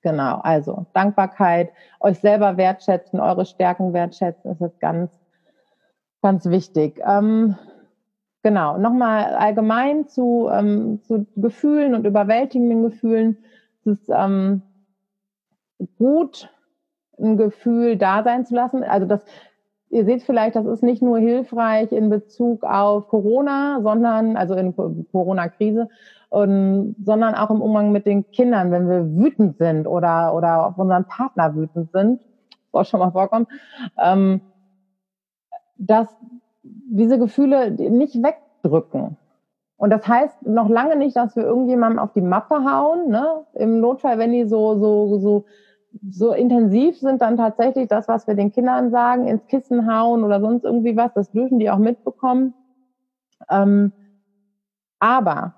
[0.00, 1.70] Genau, also Dankbarkeit,
[2.00, 5.10] euch selber wertschätzen, eure Stärken wertschätzen, ist jetzt ganz,
[6.22, 6.98] ganz wichtig.
[7.06, 7.56] Ähm,
[8.42, 13.38] Genau, nochmal allgemein zu, ähm, zu Gefühlen und überwältigenden Gefühlen.
[13.80, 14.62] Es ist ähm,
[15.98, 16.48] gut,
[17.18, 18.84] ein Gefühl da sein zu lassen.
[18.84, 19.24] Also das,
[19.90, 24.74] ihr seht vielleicht, das ist nicht nur hilfreich in Bezug auf Corona, sondern, also in
[24.76, 25.88] Corona-Krise,
[26.30, 31.06] sondern auch im Umgang mit den Kindern, wenn wir wütend sind oder, oder auf unseren
[31.06, 32.20] Partner wütend sind,
[32.70, 33.48] was schon mal vorkommt,
[33.98, 34.42] ähm,
[35.78, 36.08] dass
[36.90, 39.16] diese Gefühle nicht wegdrücken.
[39.76, 43.08] Und das heißt noch lange nicht, dass wir irgendjemandem auf die Mappe hauen.
[43.10, 43.44] Ne?
[43.54, 45.44] Im Notfall, wenn die so, so, so,
[46.10, 50.40] so intensiv sind, dann tatsächlich das, was wir den Kindern sagen, ins Kissen hauen oder
[50.40, 52.54] sonst irgendwie was, das dürfen die auch mitbekommen.
[53.48, 53.92] Ähm,
[54.98, 55.54] aber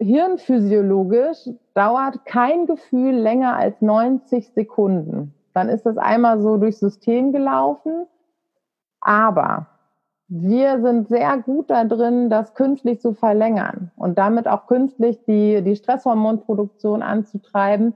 [0.00, 5.34] hirnphysiologisch dauert kein Gefühl länger als 90 Sekunden.
[5.52, 8.06] Dann ist das einmal so durchs System gelaufen
[9.02, 9.66] aber
[10.28, 15.60] wir sind sehr gut da drin, das künstlich zu verlängern und damit auch künstlich die,
[15.62, 17.94] die Stresshormonproduktion anzutreiben.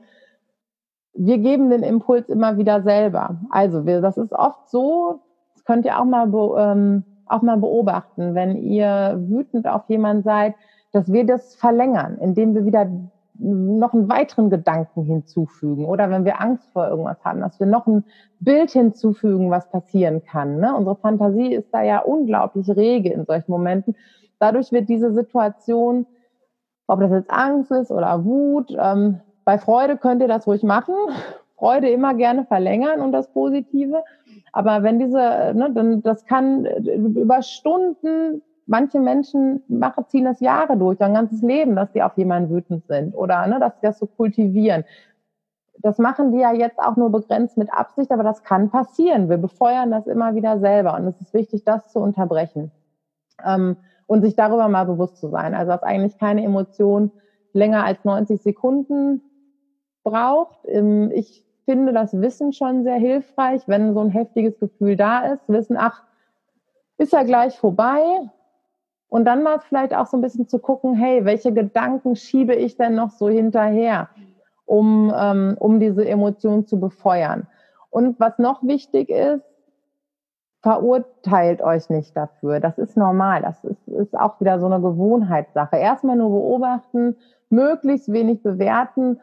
[1.14, 3.36] Wir geben den Impuls immer wieder selber.
[3.48, 5.20] Also wir, das ist oft so,
[5.54, 10.54] das könnt ihr auch mal, ähm, auch mal beobachten, wenn ihr wütend auf jemanden seid,
[10.92, 12.86] dass wir das verlängern, indem wir wieder
[13.38, 17.86] noch einen weiteren Gedanken hinzufügen oder wenn wir Angst vor irgendwas haben, dass wir noch
[17.86, 18.04] ein
[18.40, 20.58] Bild hinzufügen, was passieren kann.
[20.58, 20.74] Ne?
[20.74, 23.96] Unsere Fantasie ist da ja unglaublich rege in solchen Momenten.
[24.38, 26.06] Dadurch wird diese Situation,
[26.86, 30.94] ob das jetzt Angst ist oder Wut, ähm, bei Freude könnt ihr das ruhig machen.
[31.56, 34.02] Freude immer gerne verlängern und das Positive.
[34.52, 40.76] Aber wenn diese, ne, dann das kann über Stunden manche Menschen machen, ziehen das Jahre
[40.76, 43.98] durch, ein ganzes Leben, dass sie auf jemanden wütend sind oder ne, dass sie das
[43.98, 44.84] so kultivieren.
[45.78, 49.28] Das machen die ja jetzt auch nur begrenzt mit Absicht, aber das kann passieren.
[49.28, 52.70] Wir befeuern das immer wieder selber und es ist wichtig, das zu unterbrechen
[53.44, 55.54] ähm, und sich darüber mal bewusst zu sein.
[55.54, 57.12] Also dass eigentlich keine Emotion
[57.52, 59.22] länger als 90 Sekunden
[60.02, 60.58] braucht.
[60.66, 65.48] Ähm, ich finde das Wissen schon sehr hilfreich, wenn so ein heftiges Gefühl da ist.
[65.48, 66.02] Wissen, ach,
[66.96, 68.30] ist ja gleich vorbei.
[69.08, 72.76] Und dann mal vielleicht auch so ein bisschen zu gucken, hey, welche Gedanken schiebe ich
[72.76, 74.08] denn noch so hinterher,
[74.64, 77.46] um, ähm, um diese Emotion zu befeuern.
[77.90, 79.44] Und was noch wichtig ist,
[80.62, 82.58] verurteilt euch nicht dafür.
[82.58, 83.42] Das ist normal.
[83.42, 85.76] Das ist, ist auch wieder so eine Gewohnheitssache.
[85.76, 87.16] Erstmal nur beobachten,
[87.50, 89.20] möglichst wenig bewerten,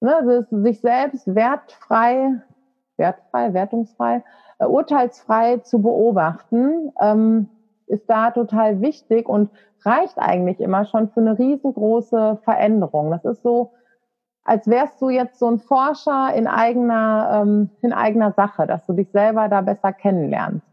[0.00, 2.42] ne, sich selbst wertfrei,
[2.96, 4.24] wertfrei, wertungsfrei,
[4.58, 6.92] äh, urteilsfrei zu beobachten.
[7.00, 7.48] Ähm,
[7.86, 9.50] ist da total wichtig und
[9.84, 13.10] reicht eigentlich immer schon für eine riesengroße Veränderung.
[13.10, 13.72] Das ist so,
[14.44, 18.92] als wärst du jetzt so ein Forscher in eigener, ähm, in eigener Sache, dass du
[18.92, 20.66] dich selber da besser kennenlernst.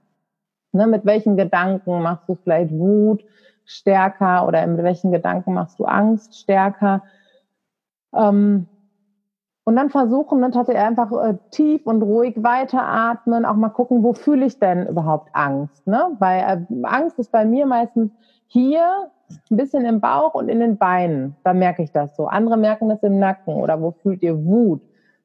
[0.73, 3.23] Ne, mit welchen Gedanken machst du vielleicht Wut
[3.65, 7.03] stärker oder mit welchen Gedanken machst du Angst stärker?
[8.13, 8.67] Ähm,
[9.63, 14.13] und dann versuchen, dann tatsächlich einfach äh, tief und ruhig weiteratmen, auch mal gucken, wo
[14.13, 15.85] fühle ich denn überhaupt Angst?
[15.85, 16.15] Ne?
[16.19, 18.11] Weil äh, Angst ist bei mir meistens
[18.47, 19.11] hier,
[19.49, 21.35] ein bisschen im Bauch und in den Beinen.
[21.43, 22.27] Da merke ich das so.
[22.27, 24.81] Andere merken das im Nacken oder wo fühlt ihr Wut?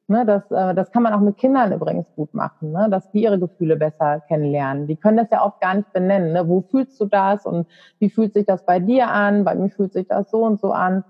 [0.09, 3.25] Ne, das, äh, das kann man auch mit Kindern übrigens gut machen, ne, dass die
[3.25, 4.87] ihre Gefühle besser kennenlernen.
[4.87, 6.33] Die können das ja oft gar nicht benennen.
[6.33, 6.49] Ne?
[6.49, 7.67] Wo fühlst du das und
[7.99, 9.43] wie fühlt sich das bei dir an?
[9.43, 11.03] Bei mir fühlt sich das so und so an.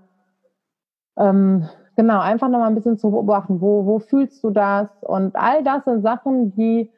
[1.15, 4.87] Ähm, Genau, einfach nochmal ein bisschen zu beobachten, wo, wo fühlst du das?
[5.01, 6.91] Und all das sind Sachen, die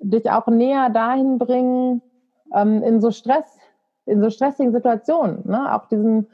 [0.00, 2.02] dich auch näher dahin bringen,
[2.54, 3.58] ähm, in so Stress,
[4.06, 5.74] in so stressigen Situationen, ne?
[5.74, 6.28] auch diesen,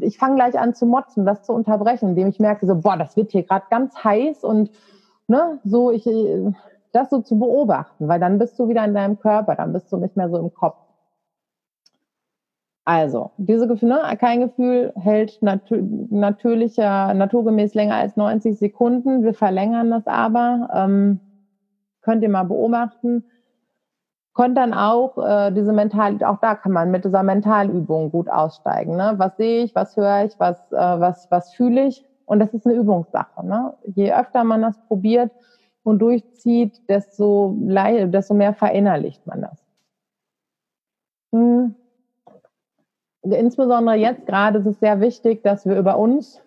[0.00, 3.16] ich fange gleich an zu motzen, das zu unterbrechen, indem ich merke, so, boah, das
[3.16, 4.70] wird hier gerade ganz heiß und
[5.26, 6.04] ne, so ich
[6.92, 9.96] das so zu beobachten, weil dann bist du wieder in deinem Körper, dann bist du
[9.96, 10.76] nicht mehr so im Kopf.
[12.84, 19.22] Also, diese Gefühle, ne, kein Gefühl hält natür natürlicher, naturgemäß länger als 90 Sekunden.
[19.22, 20.68] Wir verlängern das aber.
[20.74, 21.20] Ähm,
[22.00, 23.24] könnt ihr mal beobachten.
[24.34, 28.96] Könnt dann auch äh, diese mental, auch da kann man mit dieser Mentalübung gut aussteigen.
[28.96, 29.14] Ne?
[29.16, 32.04] Was sehe ich, was höre ich, was, äh, was, was fühle ich?
[32.24, 33.46] Und das ist eine Übungssache.
[33.46, 33.74] Ne?
[33.94, 35.30] Je öfter man das probiert,
[35.82, 39.64] und durchzieht, desto, desto mehr verinnerlicht man das.
[41.32, 41.74] Hm.
[43.22, 46.42] Insbesondere jetzt gerade ist es sehr wichtig, dass wir über uns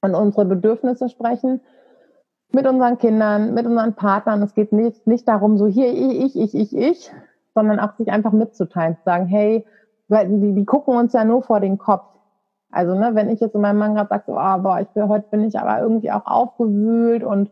[0.00, 1.60] und unsere Bedürfnisse sprechen.
[2.52, 4.42] Mit unseren Kindern, mit unseren Partnern.
[4.42, 7.12] Es geht nicht, nicht darum, so hier ich, ich, ich, ich,
[7.54, 9.66] sondern auch sich einfach mitzuteilen, zu sagen, hey,
[10.08, 12.04] weil die, die gucken uns ja nur vor den Kopf.
[12.70, 15.08] Also, ne, wenn ich jetzt in meinem Mann gerade sage, so, oh, boah, ich bin,
[15.08, 17.50] heute bin ich aber irgendwie auch aufgewühlt und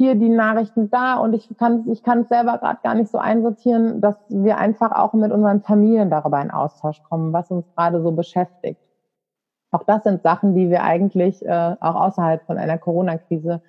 [0.00, 3.18] hier die Nachrichten da und ich kann ich kann es selber gerade gar nicht so
[3.18, 8.00] einsortieren, dass wir einfach auch mit unseren Familien darüber in Austausch kommen, was uns gerade
[8.00, 8.80] so beschäftigt.
[9.70, 13.60] Auch das sind Sachen, die wir eigentlich äh, auch außerhalb von einer Corona-Krise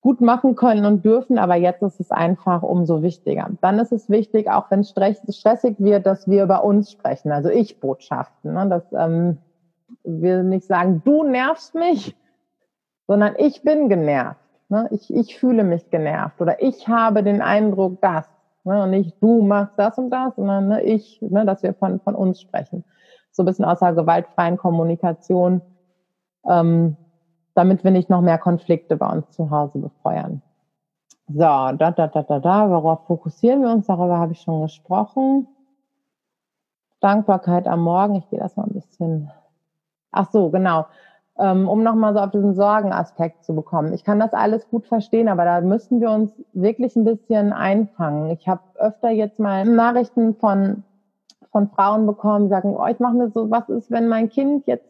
[0.00, 3.50] gut machen können und dürfen, aber jetzt ist es einfach umso wichtiger.
[3.60, 7.50] Dann ist es wichtig, auch wenn es stressig wird, dass wir über uns sprechen, also
[7.50, 8.68] Ich-Botschaften, ne?
[8.70, 9.36] dass ähm,
[10.02, 12.16] wir nicht sagen, du nervst mich,
[13.06, 14.45] sondern ich bin genervt.
[14.68, 14.88] Ne?
[14.90, 18.26] Ich, ich fühle mich genervt oder ich habe den Eindruck, dass.
[18.64, 18.82] Ne?
[18.82, 22.14] Und nicht du machst das und das, sondern ne, ich, ne, dass wir von, von
[22.14, 22.84] uns sprechen.
[23.30, 25.62] So ein bisschen außer gewaltfreien Kommunikation,
[26.48, 26.96] ähm,
[27.54, 30.42] damit wir nicht noch mehr Konflikte bei uns zu Hause befeuern.
[31.28, 33.86] So, da, da, da, da, da, worauf fokussieren wir uns?
[33.86, 35.46] Darüber habe ich schon gesprochen.
[37.00, 38.16] Dankbarkeit am Morgen.
[38.16, 39.30] Ich gehe das mal ein bisschen.
[40.10, 40.86] Ach so, genau
[41.38, 43.92] ähm, um nochmal so auf diesen Sorgenaspekt zu bekommen.
[43.92, 48.30] Ich kann das alles gut verstehen, aber da müssen wir uns wirklich ein bisschen einfangen.
[48.30, 50.82] Ich habe öfter jetzt mal Nachrichten von,
[51.52, 54.66] von Frauen bekommen, die sagen, oh, ich mache mir so, was ist, wenn mein Kind
[54.66, 54.88] jetzt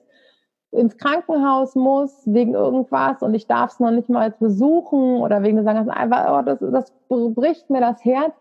[0.70, 5.64] ins Krankenhaus muss wegen irgendwas und ich darf es noch nicht mal besuchen oder wegen
[5.64, 6.92] sagen einfach, oh, das, das
[7.34, 8.34] bricht mir das Herz.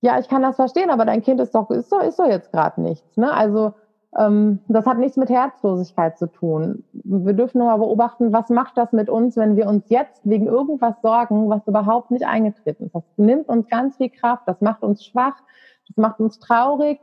[0.00, 2.50] Ja, ich kann das verstehen, aber dein Kind ist doch, ist doch, ist doch jetzt
[2.50, 3.16] gerade nichts.
[3.16, 3.32] Ne?
[3.32, 3.74] Also
[4.14, 6.84] das hat nichts mit Herzlosigkeit zu tun.
[6.92, 10.46] Wir dürfen nur mal beobachten, was macht das mit uns, wenn wir uns jetzt wegen
[10.46, 12.94] irgendwas sorgen, was überhaupt nicht eingetreten ist.
[12.94, 15.36] Das nimmt uns ganz viel Kraft, das macht uns schwach,
[15.88, 17.00] das macht uns traurig.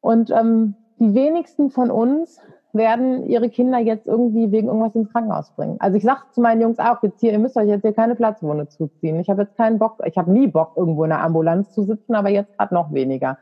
[0.00, 2.40] Und ähm, die wenigsten von uns
[2.72, 5.76] werden ihre Kinder jetzt irgendwie wegen irgendwas ins Krankenhaus bringen.
[5.78, 8.16] Also ich sage zu meinen Jungs auch jetzt hier, ihr müsst euch jetzt hier keine
[8.16, 9.20] Platzwunde zuziehen.
[9.20, 12.14] Ich habe jetzt keinen Bock, ich habe nie Bock, irgendwo in der Ambulanz zu sitzen,
[12.14, 13.38] aber jetzt gerade noch weniger.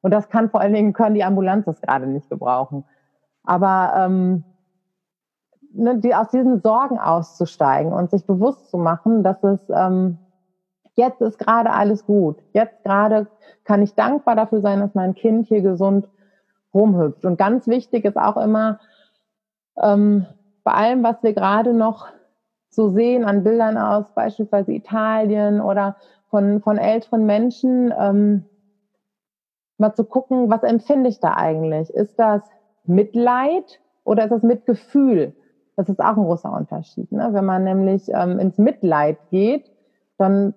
[0.00, 2.84] Und das kann vor allen Dingen, können die Ambulanzen gerade nicht gebrauchen.
[3.44, 4.44] Aber ähm,
[5.72, 10.18] ne, die, aus diesen Sorgen auszusteigen und sich bewusst zu machen, dass es ähm,
[10.94, 12.38] jetzt ist gerade alles gut.
[12.52, 13.28] Jetzt gerade
[13.64, 16.06] kann ich dankbar dafür sein, dass mein Kind hier gesund
[16.74, 17.24] rumhüpft.
[17.24, 18.80] Und ganz wichtig ist auch immer,
[19.80, 20.26] ähm,
[20.64, 22.08] bei allem, was wir gerade noch
[22.68, 25.96] so sehen an Bildern aus beispielsweise Italien oder
[26.30, 28.44] von, von älteren Menschen, ähm,
[29.78, 31.90] mal zu gucken, was empfinde ich da eigentlich?
[31.90, 32.42] Ist das
[32.84, 35.34] Mitleid oder ist das Mitgefühl?
[35.76, 37.10] Das ist auch ein großer Unterschied.
[37.12, 37.28] Ne?
[37.32, 39.70] Wenn man nämlich ähm, ins Mitleid geht,
[40.16, 40.54] dann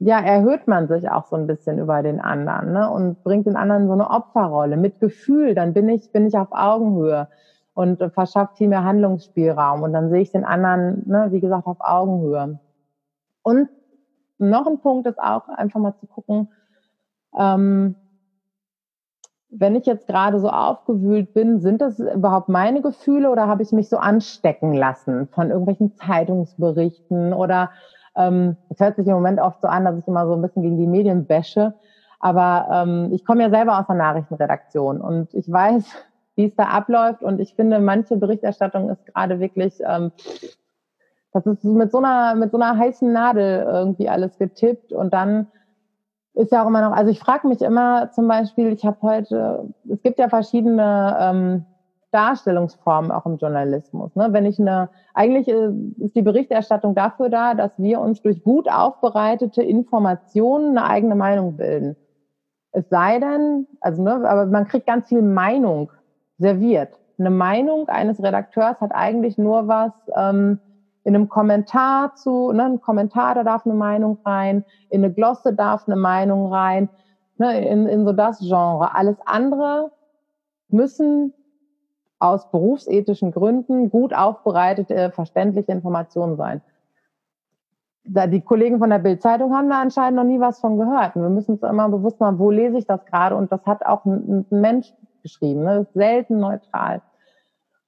[0.00, 2.90] ja, erhöht man sich auch so ein bisschen über den anderen ne?
[2.90, 4.76] und bringt den anderen so eine Opferrolle.
[4.76, 7.28] Mit Gefühl, dann bin ich, bin ich auf Augenhöhe
[7.74, 9.82] und äh, verschafft viel mehr Handlungsspielraum.
[9.82, 12.58] Und dann sehe ich den anderen, ne, wie gesagt, auf Augenhöhe.
[13.42, 13.68] Und
[14.38, 16.48] noch ein Punkt ist auch einfach mal zu gucken,
[17.38, 17.94] ähm,
[19.50, 23.72] wenn ich jetzt gerade so aufgewühlt bin, sind das überhaupt meine Gefühle oder habe ich
[23.72, 27.32] mich so anstecken lassen von irgendwelchen Zeitungsberichten?
[27.32, 27.70] Oder
[28.16, 30.62] ähm, es hört sich im Moment oft so an, dass ich immer so ein bisschen
[30.62, 31.74] gegen die Medien bashe,
[32.20, 35.84] aber ähm, ich komme ja selber aus der Nachrichtenredaktion und ich weiß,
[36.36, 37.22] wie es da abläuft.
[37.22, 40.12] Und ich finde, manche Berichterstattung ist gerade wirklich, ähm,
[41.32, 44.92] das ist mit so einer mit so einer heißen Nadel irgendwie alles getippt.
[44.92, 45.48] Und dann
[46.34, 49.68] ist ja auch immer noch, also ich frage mich immer zum Beispiel, ich habe heute,
[49.88, 51.64] es gibt ja verschiedene ähm,
[52.12, 54.14] Darstellungsformen auch im Journalismus.
[54.16, 54.28] Ne?
[54.30, 58.70] Wenn ich eine, eigentlich äh, ist die Berichterstattung dafür da, dass wir uns durch gut
[58.70, 61.96] aufbereitete Informationen eine eigene Meinung bilden.
[62.72, 65.90] Es sei denn, also ne, aber man kriegt ganz viel Meinung
[66.38, 66.98] serviert.
[67.18, 70.58] Eine Meinung eines Redakteurs hat eigentlich nur was, ähm,
[71.04, 75.54] in einem Kommentar zu, ne, ein Kommentar, da darf eine Meinung rein, in eine Glosse
[75.54, 76.88] darf eine Meinung rein,
[77.38, 78.94] ne, in, in so das Genre.
[78.94, 79.92] Alles andere
[80.68, 81.32] müssen
[82.18, 86.60] aus berufsethischen Gründen gut aufbereitete, verständliche Informationen sein.
[88.04, 91.16] Da die Kollegen von der Bild-Zeitung haben da anscheinend noch nie was von gehört.
[91.16, 93.36] Und wir müssen uns immer bewusst machen, wo lese ich das gerade?
[93.36, 94.92] Und das hat auch ein, ein Mensch
[95.22, 95.62] geschrieben.
[95.64, 95.78] Ne?
[95.78, 97.02] Das ist selten neutral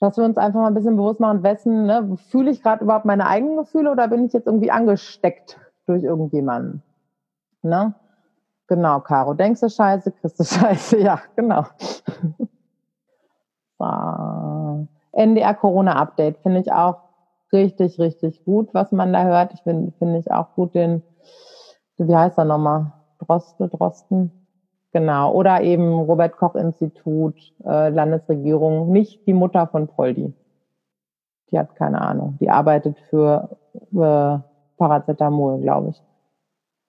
[0.02, 3.04] dass wir uns einfach mal ein bisschen bewusst machen, wessen, ne, fühle ich gerade überhaupt
[3.04, 6.82] meine eigenen Gefühle oder bin ich jetzt irgendwie angesteckt durch irgendjemanden?
[7.62, 7.94] Ne?
[8.66, 11.66] Genau, Caro, denkst du Scheiße, kriegst du Scheiße, ja, genau.
[13.78, 14.88] so.
[15.12, 16.96] NDR Corona Update finde ich auch
[17.52, 19.54] richtig, richtig gut, was man da hört.
[19.54, 21.04] Ich finde finde ich auch gut den,
[21.98, 22.92] wie heißt er nochmal?
[23.20, 24.41] Droste, Drosten?
[24.92, 25.32] Genau.
[25.32, 27.34] Oder eben Robert Koch Institut,
[27.64, 30.32] äh, Landesregierung, nicht die Mutter von Poldi.
[31.50, 32.36] Die hat keine Ahnung.
[32.40, 34.38] Die arbeitet für äh,
[34.76, 36.02] Paracetamol, glaube ich.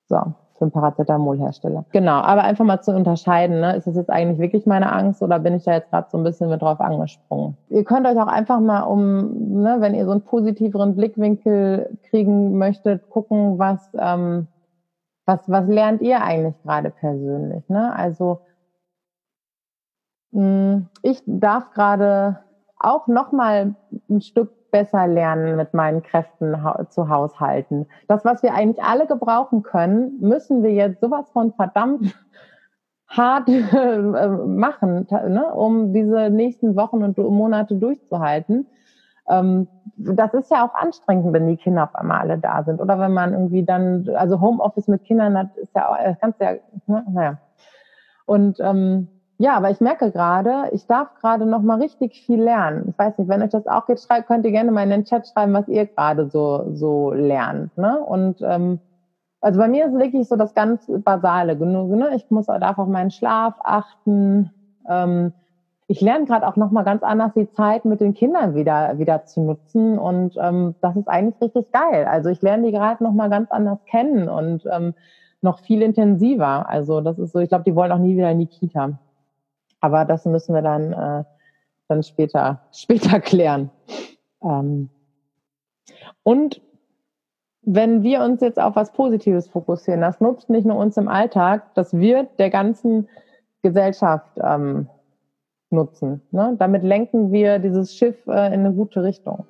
[0.08, 0.18] So,
[0.56, 1.86] für einen Paracetamolhersteller.
[1.92, 3.76] Genau, aber einfach mal zu unterscheiden, ne?
[3.76, 6.24] ist das jetzt eigentlich wirklich meine Angst oder bin ich da jetzt gerade so ein
[6.24, 7.58] bisschen mit drauf angesprungen?
[7.70, 12.58] Ihr könnt euch auch einfach mal um, ne, wenn ihr so einen positiveren Blickwinkel kriegen
[12.58, 14.48] möchtet, gucken, was, ähm,
[15.26, 17.68] was, was lernt ihr eigentlich gerade persönlich?
[17.70, 17.96] Ne?
[17.96, 18.42] Also
[20.32, 22.40] mh, hm, ich darf gerade
[22.78, 23.76] auch noch mal
[24.10, 26.58] ein Stück besser lernen, mit meinen Kräften
[26.90, 27.86] zu haushalten.
[28.08, 32.14] Das, was wir eigentlich alle gebrauchen können, müssen wir jetzt sowas von verdammt
[33.08, 38.66] hart äh, machen, ne, um diese nächsten Wochen und Monate durchzuhalten.
[39.30, 42.82] Ähm, das ist ja auch anstrengend, wenn die Kinder auf einmal alle da sind.
[42.82, 46.42] Oder wenn man irgendwie dann, also Homeoffice mit Kindern hat, ist ja auch, das kannst
[46.42, 46.54] ja,
[46.88, 47.38] ne, naja.
[48.26, 49.08] Und ähm,
[49.38, 52.90] ja, aber ich merke gerade, ich darf gerade noch mal richtig viel lernen.
[52.90, 55.06] Ich weiß nicht, wenn euch das auch geht, schreibt, könnt ihr gerne mal in den
[55.06, 57.78] Chat schreiben, was ihr gerade so so lernt.
[57.78, 58.00] Ne?
[58.00, 58.80] Und ähm,
[59.42, 61.90] also bei mir ist wirklich so das ganz Basale genug.
[61.92, 62.12] Ne?
[62.16, 64.52] Ich muss darf auf meinen Schlaf achten.
[64.88, 65.34] Ähm,
[65.88, 69.26] ich lerne gerade auch noch mal ganz anders die Zeit mit den Kindern wieder wieder
[69.26, 72.06] zu nutzen und ähm, das ist eigentlich richtig geil.
[72.06, 74.94] Also ich lerne die gerade noch mal ganz anders kennen und ähm,
[75.42, 76.70] noch viel intensiver.
[76.70, 78.98] Also das ist so, ich glaube, die wollen auch nie wieder in die Kita.
[79.82, 81.24] Aber das müssen wir dann, äh,
[81.90, 83.70] dann später, später klären.
[84.42, 84.90] Ähm
[86.24, 86.62] und
[87.62, 91.74] wenn wir uns jetzt auf was Positives fokussieren, das nutzt nicht nur uns im Alltag,
[91.76, 93.08] das wird der ganzen
[93.62, 94.90] Gesellschaft ähm,
[95.74, 96.22] nutzen.
[96.32, 96.56] Ne?
[96.58, 99.46] Damit lenken wir dieses Schiff äh, in eine gute Richtung.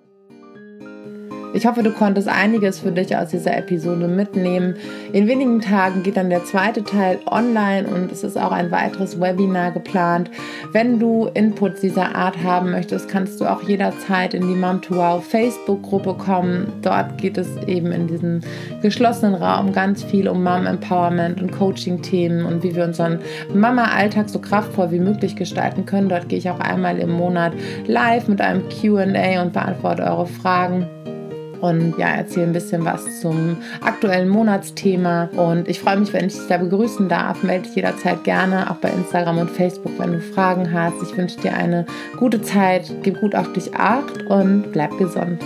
[1.56, 4.76] Ich hoffe, du konntest einiges für dich aus dieser Episode mitnehmen.
[5.12, 9.22] In wenigen Tagen geht dann der zweite Teil online und es ist auch ein weiteres
[9.22, 10.32] Webinar geplant.
[10.72, 14.95] Wenn du Inputs dieser Art haben möchtest, kannst du auch jederzeit in die Mom to
[14.95, 16.74] Wow Facebook-Gruppe kommen.
[16.82, 18.41] Dort geht es eben in diesem
[18.82, 23.20] geschlossenen Raum ganz viel um Mom Empowerment und Coaching-Themen und wie wir unseren
[23.54, 26.10] Mama-Alltag so kraftvoll wie möglich gestalten können.
[26.10, 27.54] Dort gehe ich auch einmal im Monat
[27.86, 30.88] live mit einem QA und beantworte eure Fragen
[31.64, 35.30] und ja, erzähle ein bisschen was zum aktuellen Monatsthema.
[35.38, 37.41] Und ich freue mich, wenn ich dich da begrüßen darf.
[37.41, 40.95] Melde dich jederzeit gerne, auch bei Instagram und Facebook, wenn du Fragen hast.
[41.01, 41.86] Ich wünsche dir eine
[42.18, 45.39] gute Zeit, gib gut auf dich acht und bleib gesund.